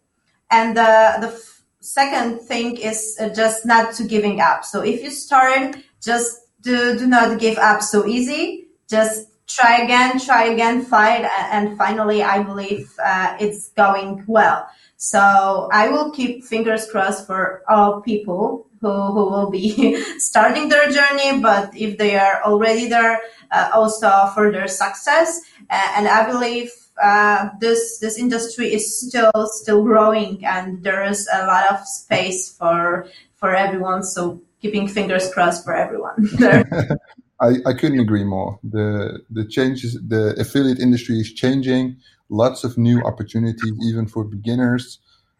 And 0.48 0.76
the 0.76 1.16
the 1.20 1.42
second 1.80 2.40
thing 2.40 2.76
is 2.76 3.16
uh, 3.20 3.30
just 3.30 3.66
not 3.66 3.94
to 3.94 4.04
giving 4.04 4.40
up. 4.40 4.64
So 4.64 4.82
if 4.82 5.02
you 5.02 5.10
start, 5.10 5.76
just 6.00 6.40
do 6.60 6.98
do 6.98 7.06
not 7.06 7.40
give 7.40 7.58
up 7.58 7.82
so 7.82 8.06
easy. 8.06 8.68
Just 8.88 9.29
try 9.54 9.82
again, 9.82 10.18
try 10.18 10.44
again, 10.44 10.84
fight, 10.84 11.24
and 11.52 11.76
finally, 11.76 12.22
I 12.22 12.42
believe 12.42 12.92
uh, 13.04 13.36
it's 13.40 13.70
going 13.70 14.24
well. 14.26 14.68
So 14.96 15.68
I 15.72 15.88
will 15.88 16.10
keep 16.10 16.44
fingers 16.44 16.90
crossed 16.90 17.26
for 17.26 17.62
all 17.68 18.00
people 18.02 18.66
who, 18.80 18.90
who 18.90 19.30
will 19.30 19.50
be 19.50 20.02
starting 20.18 20.68
their 20.68 20.90
journey, 20.90 21.40
but 21.40 21.76
if 21.76 21.98
they 21.98 22.16
are 22.16 22.42
already 22.44 22.88
there, 22.88 23.20
uh, 23.50 23.70
also 23.74 24.30
for 24.34 24.50
their 24.52 24.68
success. 24.68 25.40
and 25.70 26.06
I 26.06 26.30
believe 26.30 26.70
uh, 27.02 27.48
this 27.60 27.98
this 27.98 28.18
industry 28.18 28.72
is 28.72 29.00
still 29.00 29.32
still 29.46 29.82
growing, 29.82 30.44
and 30.44 30.82
there 30.82 31.04
is 31.04 31.28
a 31.32 31.46
lot 31.46 31.70
of 31.70 31.86
space 31.86 32.52
for 32.52 33.06
for 33.34 33.54
everyone. 33.54 34.02
So 34.04 34.42
keeping 34.60 34.86
fingers 34.86 35.32
crossed 35.32 35.64
for 35.64 35.74
everyone. 35.74 36.28
I, 37.40 37.54
I 37.66 37.72
couldn't 37.72 38.00
agree 38.00 38.24
more. 38.24 38.58
The 38.62 39.20
the 39.30 39.44
changes, 39.46 39.98
the 40.06 40.34
affiliate 40.38 40.78
industry 40.78 41.18
is 41.20 41.32
changing. 41.32 41.96
Lots 42.28 42.64
of 42.64 42.76
new 42.76 43.00
opportunities, 43.02 43.72
even 43.82 44.06
for 44.06 44.24
beginners. 44.24 44.98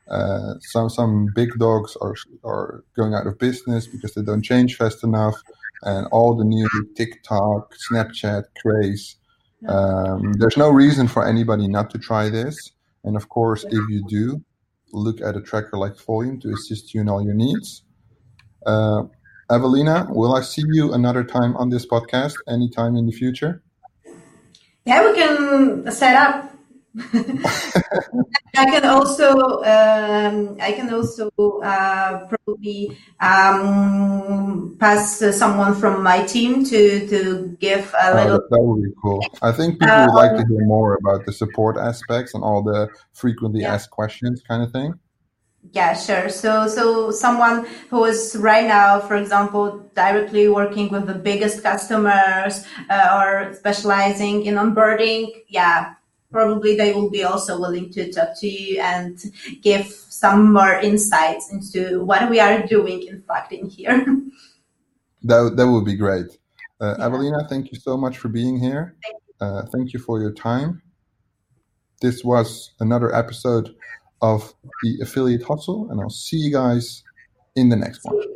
Uh, 0.08 0.54
some 0.60 0.88
some 0.88 1.28
big 1.34 1.50
dogs 1.58 1.96
are 2.00 2.14
are 2.44 2.84
going 2.96 3.14
out 3.14 3.26
of 3.26 3.38
business 3.38 3.86
because 3.86 4.14
they 4.14 4.22
don't 4.22 4.42
change 4.42 4.76
fast 4.76 5.04
enough, 5.04 5.36
and 5.82 6.06
all 6.10 6.34
the 6.34 6.44
new 6.44 6.68
TikTok, 6.96 7.74
Snapchat 7.90 8.44
craze. 8.60 9.16
Um, 9.68 10.32
there's 10.34 10.56
no 10.56 10.70
reason 10.70 11.06
for 11.06 11.26
anybody 11.26 11.68
not 11.68 11.90
to 11.90 11.98
try 11.98 12.30
this. 12.30 12.72
And 13.04 13.16
of 13.16 13.28
course, 13.28 13.64
if 13.64 13.88
you 13.88 14.04
do, 14.08 14.42
look 14.92 15.20
at 15.20 15.36
a 15.36 15.40
tracker 15.40 15.76
like 15.76 15.94
Voluum 15.94 16.40
to 16.42 16.52
assist 16.52 16.94
you 16.94 17.00
in 17.02 17.08
all 17.08 17.22
your 17.22 17.34
needs. 17.34 17.82
Uh, 18.66 19.04
Evelina, 19.50 20.06
will 20.10 20.34
I 20.34 20.42
see 20.42 20.62
you 20.70 20.92
another 20.92 21.24
time 21.24 21.56
on 21.56 21.70
this 21.70 21.84
podcast 21.84 22.34
anytime 22.48 22.96
in 22.96 23.06
the 23.06 23.12
future? 23.12 23.62
Yeah, 24.84 25.04
we 25.04 25.14
can 25.14 25.90
set 25.90 26.14
up. 26.14 26.46
I 28.56 28.64
can 28.64 28.84
also 28.84 29.62
um, 29.62 30.56
I 30.60 30.72
can 30.72 30.92
also 30.92 31.30
uh, 31.62 32.26
probably 32.26 32.98
um, 33.20 34.76
pass 34.80 35.22
uh, 35.22 35.30
someone 35.30 35.76
from 35.76 36.02
my 36.02 36.24
team 36.24 36.64
to 36.64 37.06
to 37.08 37.56
give 37.60 37.94
a 37.94 38.10
oh, 38.10 38.14
little. 38.14 38.38
That, 38.38 38.50
that, 38.50 38.60
would 38.60 38.82
be 38.82 38.90
cool. 39.00 39.24
I 39.40 39.52
think 39.52 39.78
people 39.78 39.96
would 39.96 40.14
like 40.14 40.36
to 40.36 40.44
hear 40.48 40.66
more 40.66 40.96
about 40.96 41.26
the 41.26 41.32
support 41.32 41.76
aspects 41.76 42.34
and 42.34 42.42
all 42.42 42.62
the 42.62 42.88
frequently 43.12 43.60
yeah. 43.60 43.74
asked 43.74 43.90
questions 43.90 44.42
kind 44.48 44.62
of 44.62 44.72
thing. 44.72 44.94
Yeah, 45.72 45.94
sure. 45.94 46.28
So, 46.28 46.66
so 46.66 47.10
someone 47.10 47.66
who 47.90 48.04
is 48.04 48.36
right 48.40 48.66
now, 48.66 48.98
for 48.98 49.16
example, 49.16 49.90
directly 49.94 50.48
working 50.48 50.88
with 50.88 51.06
the 51.06 51.14
biggest 51.14 51.62
customers 51.62 52.64
uh, 52.88 53.20
or 53.20 53.54
specializing 53.54 54.46
in 54.46 54.54
onboarding, 54.56 55.30
yeah, 55.48 55.94
probably 56.32 56.76
they 56.76 56.92
will 56.92 57.10
be 57.10 57.24
also 57.24 57.60
willing 57.60 57.90
to 57.92 58.10
talk 58.12 58.30
to 58.40 58.48
you 58.48 58.80
and 58.80 59.22
give 59.62 59.86
some 59.86 60.52
more 60.52 60.74
insights 60.80 61.52
into 61.52 62.04
what 62.04 62.28
we 62.30 62.40
are 62.40 62.66
doing, 62.66 63.06
in 63.06 63.22
fact, 63.22 63.52
in 63.52 63.68
here. 63.68 64.06
That, 65.22 65.52
that 65.58 65.68
would 65.68 65.84
be 65.84 65.96
great. 65.96 66.38
Uh, 66.80 66.94
yeah. 66.98 67.04
Evelina, 67.04 67.46
thank 67.46 67.70
you 67.70 67.78
so 67.78 67.94
much 67.94 68.16
for 68.16 68.28
being 68.28 68.58
here. 68.58 68.96
Thank 69.02 69.22
you. 69.40 69.46
Uh, 69.46 69.66
thank 69.66 69.92
you 69.92 69.98
for 69.98 70.18
your 70.18 70.32
time. 70.32 70.80
This 72.00 72.24
was 72.24 72.72
another 72.80 73.14
episode 73.14 73.76
of 74.22 74.54
the 74.82 74.98
Affiliate 75.02 75.42
Hustle, 75.42 75.90
and 75.90 76.00
I'll 76.00 76.10
see 76.10 76.36
you 76.36 76.52
guys 76.52 77.02
in 77.56 77.68
the 77.68 77.76
next 77.76 78.04
one. 78.04 78.30